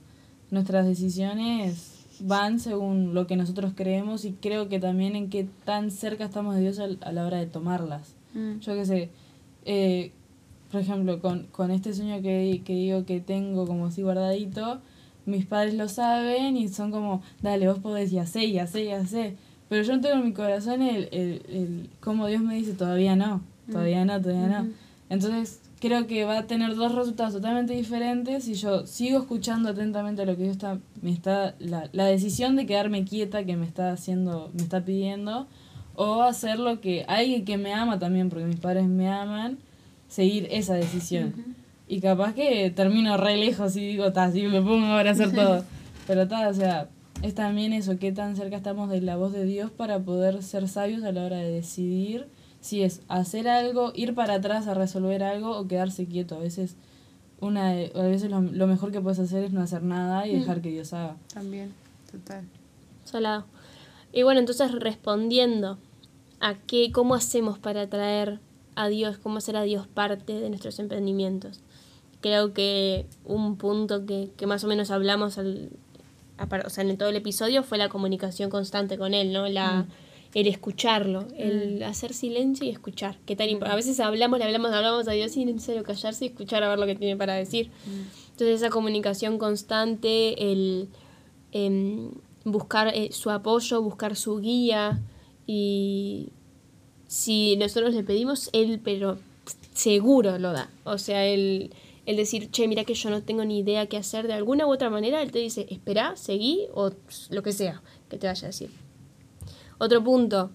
[0.50, 5.90] Nuestras decisiones van según lo que nosotros creemos y creo que también en qué tan
[5.90, 8.14] cerca estamos de Dios al- a, la hora de tomarlas.
[8.60, 9.08] Yo qué sé,
[9.64, 10.12] eh,
[10.70, 14.80] por ejemplo, con, con este sueño que, que digo que tengo como así guardadito,
[15.26, 19.04] mis padres lo saben y son como, dale, vos podés, ya sé, ya sé, ya
[19.06, 19.36] sé.
[19.68, 23.16] Pero yo no tengo en mi corazón el, el, el como Dios me dice, todavía
[23.16, 24.68] no, todavía no, todavía no.
[25.08, 30.26] Entonces creo que va a tener dos resultados totalmente diferentes si yo sigo escuchando atentamente
[30.26, 33.90] lo que Dios está, me está, la, la decisión de quedarme quieta que me está
[33.92, 35.48] haciendo, me está pidiendo,
[35.94, 39.58] o hacer lo que alguien que me ama también, porque mis padres me aman,
[40.08, 41.56] seguir esa decisión.
[41.88, 45.32] Y capaz que termino re lejos y digo, ta, sí, me pongo ahora a hacer
[45.32, 45.64] todo.
[46.06, 46.88] Pero ta, o sea,
[47.22, 50.68] es también eso, qué tan cerca estamos de la voz de Dios para poder ser
[50.68, 52.28] sabios a la hora de decidir
[52.60, 56.36] si es hacer algo, ir para atrás a resolver algo o quedarse quieto.
[56.36, 56.76] A veces,
[57.40, 60.34] una de- a veces lo, lo mejor que puedes hacer es no hacer nada y
[60.36, 61.16] dejar que Dios haga.
[61.32, 61.72] También,
[62.10, 62.44] total.
[63.04, 63.44] Salado.
[64.12, 65.78] Y bueno, entonces respondiendo
[66.40, 68.40] a qué, cómo hacemos para traer
[68.74, 71.60] a Dios, cómo hacer a Dios parte de nuestros emprendimientos.
[72.20, 75.70] Creo que un punto que, que más o menos hablamos al,
[76.38, 79.48] a par- o sea, en todo el episodio fue la comunicación constante con Él, ¿no?
[79.48, 79.86] La,
[80.32, 83.18] El escucharlo, el hacer silencio y escuchar.
[83.26, 86.24] Que tan imp- a veces hablamos, le hablamos, hablamos a Dios y es necesario callarse
[86.24, 87.70] y escuchar a ver lo que tiene para decir.
[88.30, 90.88] Entonces esa comunicación constante, el
[91.52, 92.12] em,
[92.44, 95.00] buscar eh, su apoyo, buscar su guía
[95.46, 96.28] y
[97.08, 99.18] si nosotros le pedimos, él pero
[99.74, 100.70] seguro lo da.
[100.84, 101.72] O sea, el,
[102.06, 104.72] el decir, che, mira que yo no tengo ni idea qué hacer de alguna u
[104.72, 106.92] otra manera, él te dice, espera, seguí o
[107.30, 108.70] lo que sea que te vaya a decir.
[109.80, 110.50] Otro punto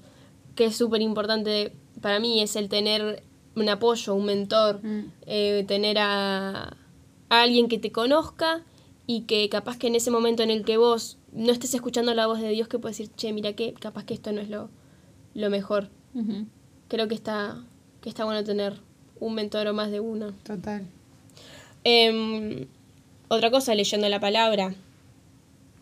[0.56, 3.24] que es súper importante para mí es el tener
[3.56, 4.80] un apoyo, un mentor,
[5.26, 6.78] eh, tener a,
[7.30, 8.64] a alguien que te conozca
[9.08, 12.28] y que capaz que en ese momento en el que vos no estés escuchando la
[12.28, 14.70] voz de Dios que puede decir, che, mira que capaz que esto no es lo,
[15.34, 15.90] lo mejor.
[16.88, 17.64] Creo que está,
[18.02, 18.80] que está bueno tener
[19.20, 20.34] un mentor o más de uno.
[20.44, 20.86] Total.
[21.84, 22.68] Em,
[23.28, 24.76] otra cosa, leyendo la palabra.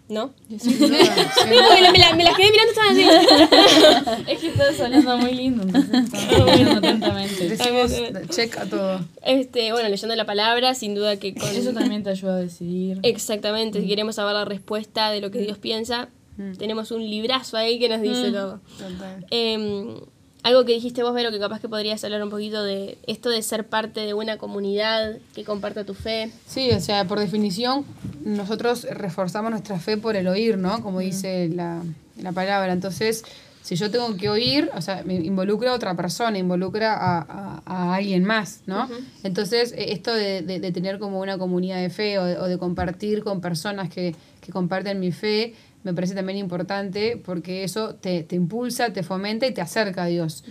[0.10, 0.34] ¿No?
[0.60, 1.06] Sin Me, la,
[1.92, 4.24] me la- me la quedé mirando, estaban así.
[4.32, 7.50] Es que estás hablando muy lindo, entonces escuchando atentamente.
[7.50, 7.92] Decimos
[8.30, 9.00] check a todo.
[9.24, 13.00] Este, bueno, leyendo la palabra, sin duda que con Eso también te ayuda a decidir.
[13.04, 16.10] Exactamente, si queremos saber la respuesta de lo que Dios piensa,
[16.58, 18.60] tenemos un librazo ahí que nos dice todo.
[18.78, 19.26] Total.
[19.32, 19.96] Eh,
[20.44, 23.42] algo que dijiste vos, Vero, que capaz que podrías hablar un poquito de esto de
[23.42, 26.32] ser parte de una comunidad que comparta tu fe.
[26.48, 27.86] Sí, o sea, por definición,
[28.26, 30.82] nosotros reforzamos nuestra fe por el oír, ¿no?
[30.84, 31.82] Como dice la,
[32.22, 32.74] la palabra.
[32.74, 33.24] Entonces,
[33.62, 37.62] si yo tengo que oír, o sea, me involucra a otra persona, involucra a, a-
[37.66, 38.90] a alguien más, ¿no?
[39.24, 42.46] Entonces, eh, esto de, de- de tener como una comunidad de fe o de, o
[42.48, 47.96] de compartir con personas que, que comparten mi fe, me parece también importante porque eso
[47.96, 50.44] te, te impulsa, te fomenta y te acerca a Dios.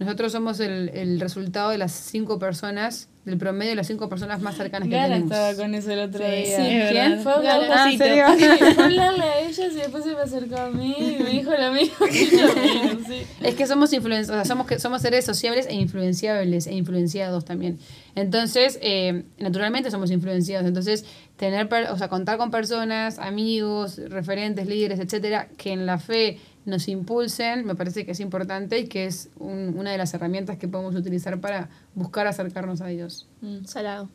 [0.00, 4.40] Nosotros somos el, el resultado de las cinco personas, del promedio de las cinco personas
[4.40, 5.30] más cercanas que tenemos.
[5.30, 6.56] estaba con eso el otro Sí, día.
[6.56, 7.10] sí, Es ¿quién?
[7.10, 7.22] verdad.
[7.22, 11.22] Fue Ah, fue a hablarle a ellas y después se me acercó a mí y
[11.22, 12.46] me dijo lo mismo que yo.
[12.54, 13.22] Bueno, sí.
[13.42, 17.44] Es que somos influenciados, o sea, somos, que, somos seres sociables e influenciables e influenciados
[17.44, 17.78] también.
[18.14, 20.66] Entonces, eh, naturalmente somos influenciados.
[20.66, 21.04] Entonces,
[21.38, 26.86] tener, o sea, contar con personas, amigos, referentes, líderes, etcétera, que en la fe nos
[26.88, 30.68] impulsen, me parece que es importante y que es un- una de las herramientas que
[30.68, 33.26] podemos utilizar para buscar acercarnos a Dios.
[33.64, 34.10] Salado.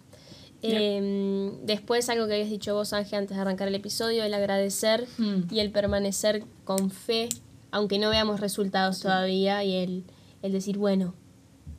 [0.62, 5.08] Eh, después, algo que habías dicho vos, Ángel, antes de arrancar el episodio, el agradecer
[5.18, 5.42] Mm.
[5.52, 7.28] y el permanecer con fe,
[7.72, 10.04] aunque no veamos resultados todavía, y el,
[10.42, 11.16] el decir, bueno,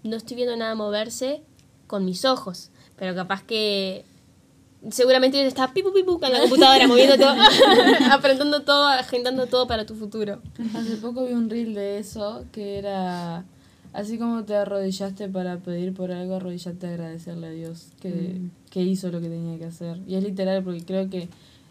[0.03, 1.43] no estoy viendo nada moverse
[1.87, 4.05] con mis ojos, pero capaz que
[4.91, 7.35] seguramente Dios está pipu pipu con la computadora moviendo todo,
[8.11, 10.41] aprendiendo todo, agendando todo para tu futuro.
[10.75, 13.45] Hace poco vi un reel de eso que era
[13.93, 18.83] así como te arrodillaste para pedir por algo, arrodillate a agradecerle a Dios que, que
[18.83, 20.01] hizo lo que tenía que hacer.
[20.07, 21.29] Y es literal porque creo que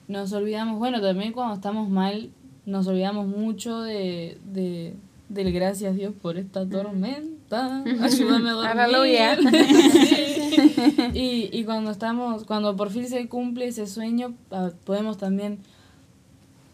[0.07, 2.30] nos olvidamos, bueno, también cuando estamos mal,
[2.66, 4.95] nos olvidamos mucho de, de
[5.30, 7.32] del gracias Dios por esta tormenta,
[8.02, 8.80] ayúdame a dormir.
[8.80, 9.38] Aleluya.
[11.14, 15.60] Y, y cuando estamos, cuando por fin se cumple ese sueño, ah, podemos también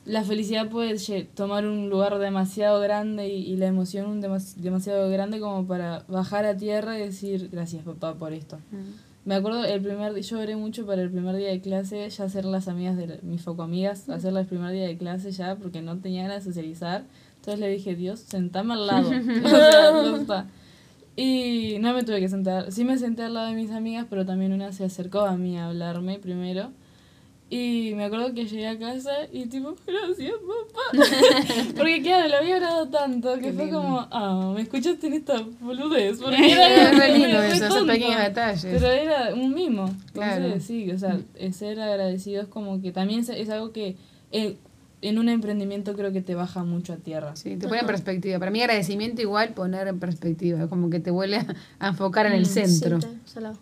[0.05, 0.97] la felicidad puede
[1.35, 6.03] tomar un lugar demasiado grande y, y la emoción un demas- demasiado grande como para
[6.07, 8.57] bajar a tierra y decir gracias papá por esto.
[9.25, 12.45] Me acuerdo el primer yo oré mucho para el primer día de clase, ya hacer
[12.45, 15.81] las amigas de la- mis foco amigas, hacerlas el primer día de clase ya porque
[15.81, 17.03] no tenía ganas de socializar.
[17.35, 19.09] Entonces le dije, Dios, sentame al lado.
[19.45, 20.47] o sea, no está.
[21.15, 22.71] Y no me tuve que sentar.
[22.71, 25.57] Sí me senté al lado de mis amigas, pero también una se acercó a mí
[25.57, 26.71] a hablarme primero.
[27.51, 31.03] Y me acuerdo que llegué a casa y tipo, gracias papá.
[31.75, 36.19] Porque claro, lo había orado tanto que fue como, ah, me escuchaste en esta boludez.
[36.21, 38.65] Porque era lindo eso, esos pequeños detalles.
[38.65, 39.85] Pero era un mimo.
[39.87, 40.59] Entonces, Claro.
[40.59, 41.19] sí, o sea,
[41.51, 43.95] ser agradecido es como que también es- es algo que
[44.31, 44.55] eh,
[45.01, 47.35] en un emprendimiento creo que te baja mucho a tierra.
[47.35, 48.39] Sí, te pone en perspectiva.
[48.39, 52.33] Para mí agradecimiento igual poner en perspectiva, como que te vuelve a, a enfocar en
[52.33, 52.99] el centro.
[53.01, 53.53] Sí, está.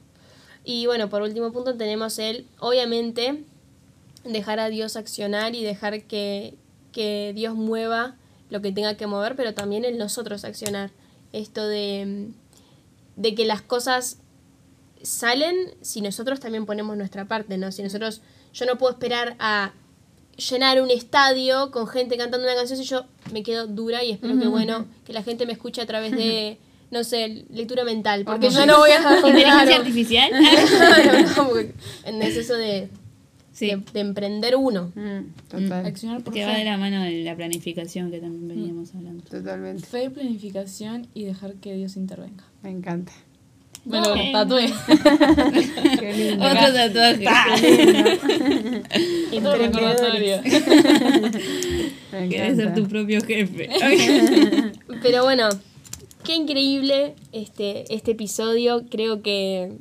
[0.64, 3.44] Y bueno, por último punto tenemos el, obviamente,
[4.26, 6.56] dejar a Dios accionar y dejar que,
[6.92, 8.16] que Dios mueva
[8.50, 10.92] lo que tenga que mover, pero también el nosotros accionar.
[11.34, 12.30] Esto de,
[13.16, 14.18] de que las cosas
[15.02, 17.72] salen si nosotros también ponemos nuestra parte, ¿no?
[17.72, 18.22] Si nosotros,
[18.54, 19.72] yo no puedo esperar a
[20.38, 24.40] llenar un estadio con gente cantando una canción si yo me quedo dura y espero
[24.40, 26.58] que bueno, que la gente me escuche a través de
[26.90, 30.32] no sé, lectura mental, porque yo no voy a Inteligencia artificial.
[31.36, 32.90] No, es eso de,
[33.52, 33.68] Sí.
[33.68, 34.92] de, de emprender uno.
[34.96, 38.94] Mm, total, Accionar por Que va de la mano de la planificación que también veníamos
[38.96, 39.24] hablando.
[39.24, 39.86] totalmente.
[39.86, 42.46] Fe, planificación y dejar que Dios intervenga.
[42.62, 43.12] Me encanta.
[43.88, 44.66] Me lo tatué.
[46.00, 46.46] Qué lindo.
[46.46, 47.28] Otro tatuaje.
[49.38, 50.42] Otro recordatorio.
[52.12, 52.74] Me Querés ser encanta.
[52.76, 53.70] tu propio jefe.
[55.02, 55.50] Pero bueno,
[56.24, 58.84] qué increíble este, este episodio.
[58.90, 59.72] Creo que.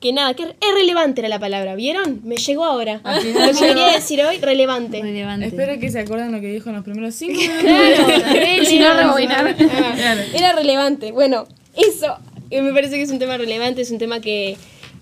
[0.00, 2.22] Que nada, que es relevante era la palabra, ¿vieron?
[2.24, 3.00] Me llegó ahora.
[3.04, 5.00] Lo que quería decir hoy, relevante.
[5.00, 5.46] Relevante.
[5.46, 7.60] Espero que se acuerden lo que dijo en los primeros cinco minutos.
[7.62, 8.66] Claro, relevante.
[8.66, 9.54] Si no, rebobinar.
[9.70, 11.12] Ah, Era relevante.
[11.12, 11.46] Bueno,
[11.76, 12.16] eso
[12.52, 14.56] eh, me parece que es un tema relevante, es un tema que,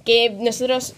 [0.04, 0.94] que nosotros,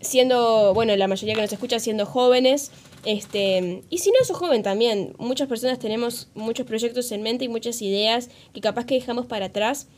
[0.00, 2.70] siendo, bueno, la mayoría que nos escucha siendo jóvenes,
[3.04, 7.48] este, y si no sos joven también, muchas personas tenemos muchos proyectos en mente y
[7.48, 9.88] muchas ideas que capaz que dejamos para atrás.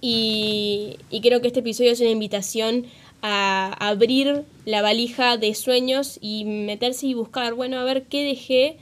[0.00, 2.86] Y, y creo que este episodio es una invitación
[3.22, 8.76] a abrir la valija de sueños y meterse y buscar, bueno, a ver qué dejé.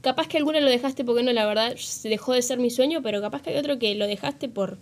[0.00, 3.20] Capaz que alguno lo dejaste porque no, la verdad, dejó de ser mi sueño, pero
[3.20, 4.78] capaz que hay otro que lo dejaste por...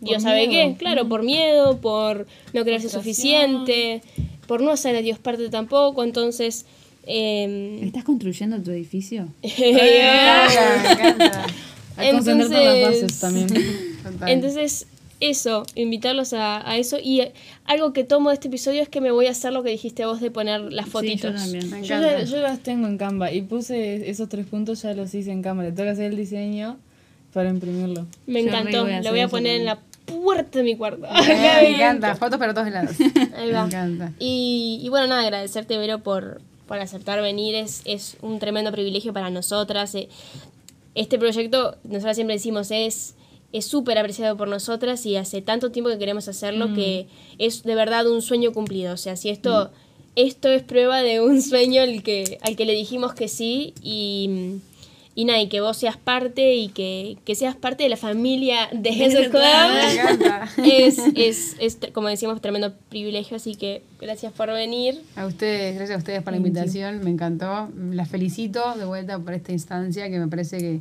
[0.00, 0.70] Dios sabe miedo.
[0.72, 4.02] qué, claro, por miedo, por no creerse suficiente,
[4.46, 6.66] por no hacer a Dios parte tampoco, entonces...
[7.06, 9.28] em, ¿Estás construyendo tu edificio?
[9.42, 9.50] Hay
[12.08, 13.46] que las Entonces- bases también.
[14.02, 14.28] Total.
[14.28, 14.86] Entonces,
[15.18, 16.98] eso, invitarlos a, a eso.
[17.02, 17.22] Y
[17.64, 20.04] algo que tomo de este episodio es que me voy a hacer lo que dijiste
[20.04, 21.32] vos de poner las Sí, fotitos.
[21.32, 21.70] yo también.
[21.70, 21.96] Me Yo,
[22.42, 25.62] las tengo en Canva y puse esos tres puntos, ya los hice en Canva.
[25.64, 26.76] Le toca hacer el diseño
[27.32, 28.06] para imprimirlo.
[28.26, 28.82] Me Yo encantó.
[28.84, 29.78] voy a lo voy a poner en la.
[30.06, 31.06] Puerta de mi cuarto.
[31.26, 32.14] Me encanta.
[32.16, 32.96] Fotos para todos lados.
[33.36, 33.62] Ahí va.
[33.62, 34.12] Me encanta.
[34.18, 37.54] Y, y bueno, nada, agradecerte, Vero, por, por aceptar venir.
[37.54, 39.94] Es, es un tremendo privilegio para nosotras.
[39.94, 40.08] Eh,
[40.94, 43.14] Este proyecto, nosotras siempre decimos, es
[43.52, 47.06] es súper apreciado por nosotras y hace tanto tiempo que queremos hacerlo que
[47.38, 48.92] es de verdad un sueño cumplido.
[48.92, 49.70] O sea, si esto,
[50.14, 54.58] esto es prueba de un sueño al que, al que le dijimos que sí y,
[55.18, 58.68] y nada, y que vos seas parte y que, que seas parte de la familia
[58.70, 60.48] de Jesús Club Me encanta.
[60.62, 65.00] es, es, es, como decíamos, tremendo privilegio, así que gracias por venir.
[65.16, 67.70] A ustedes, gracias a ustedes por la invitación, me encantó.
[67.92, 70.80] Las felicito de vuelta por esta instancia que me parece que,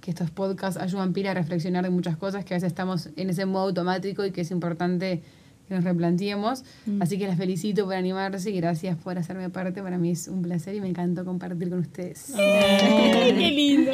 [0.00, 3.30] que estos podcasts ayudan pila a reflexionar de muchas cosas que a veces estamos en
[3.30, 5.22] ese modo automático y que es importante
[5.68, 6.62] que nos replanteemos.
[7.00, 9.82] Así que las felicito por animarse y gracias por hacerme parte.
[9.82, 12.32] Para mí es un placer y me encantó compartir con ustedes.
[12.36, 13.92] Qué lindo.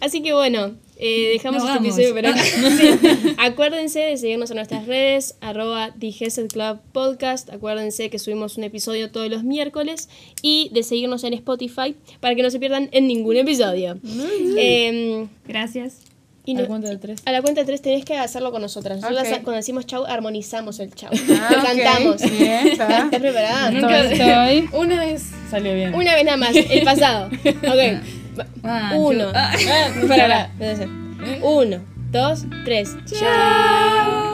[0.00, 1.98] Así que bueno, eh, dejamos Nos este vamos.
[1.98, 2.42] episodio por acá.
[2.70, 3.34] Sí.
[3.38, 5.94] Acuérdense de seguirnos en nuestras redes, arroba
[6.52, 7.50] Club Podcast.
[7.50, 10.08] Acuérdense que subimos un episodio todos los miércoles
[10.42, 13.98] y de seguirnos en Spotify para que no se pierdan en ningún episodio.
[14.56, 16.09] Em, Gracias.
[16.50, 17.22] Y A la cuenta de tres.
[17.24, 19.00] a la cuenta de tres tenés que hacerlo con nosotras.
[19.00, 21.10] Nosotras cuando decimos chau, armonizamos el chau.
[21.12, 21.64] Ah, ok.
[21.64, 22.22] Cantamos.
[22.30, 22.86] Bien, está.
[23.04, 23.70] ¿Estás preparada?
[23.70, 24.68] Nunca estoy.
[24.78, 25.94] Una vez salió bien.
[25.94, 27.28] Una vez nada más, el pasado.
[27.44, 28.02] Ok.
[28.62, 29.26] Ah, Uno.
[29.34, 29.52] ah.
[30.08, 30.88] Para, para.
[31.42, 32.96] Uno, dos, tres.
[33.06, 34.29] Chao.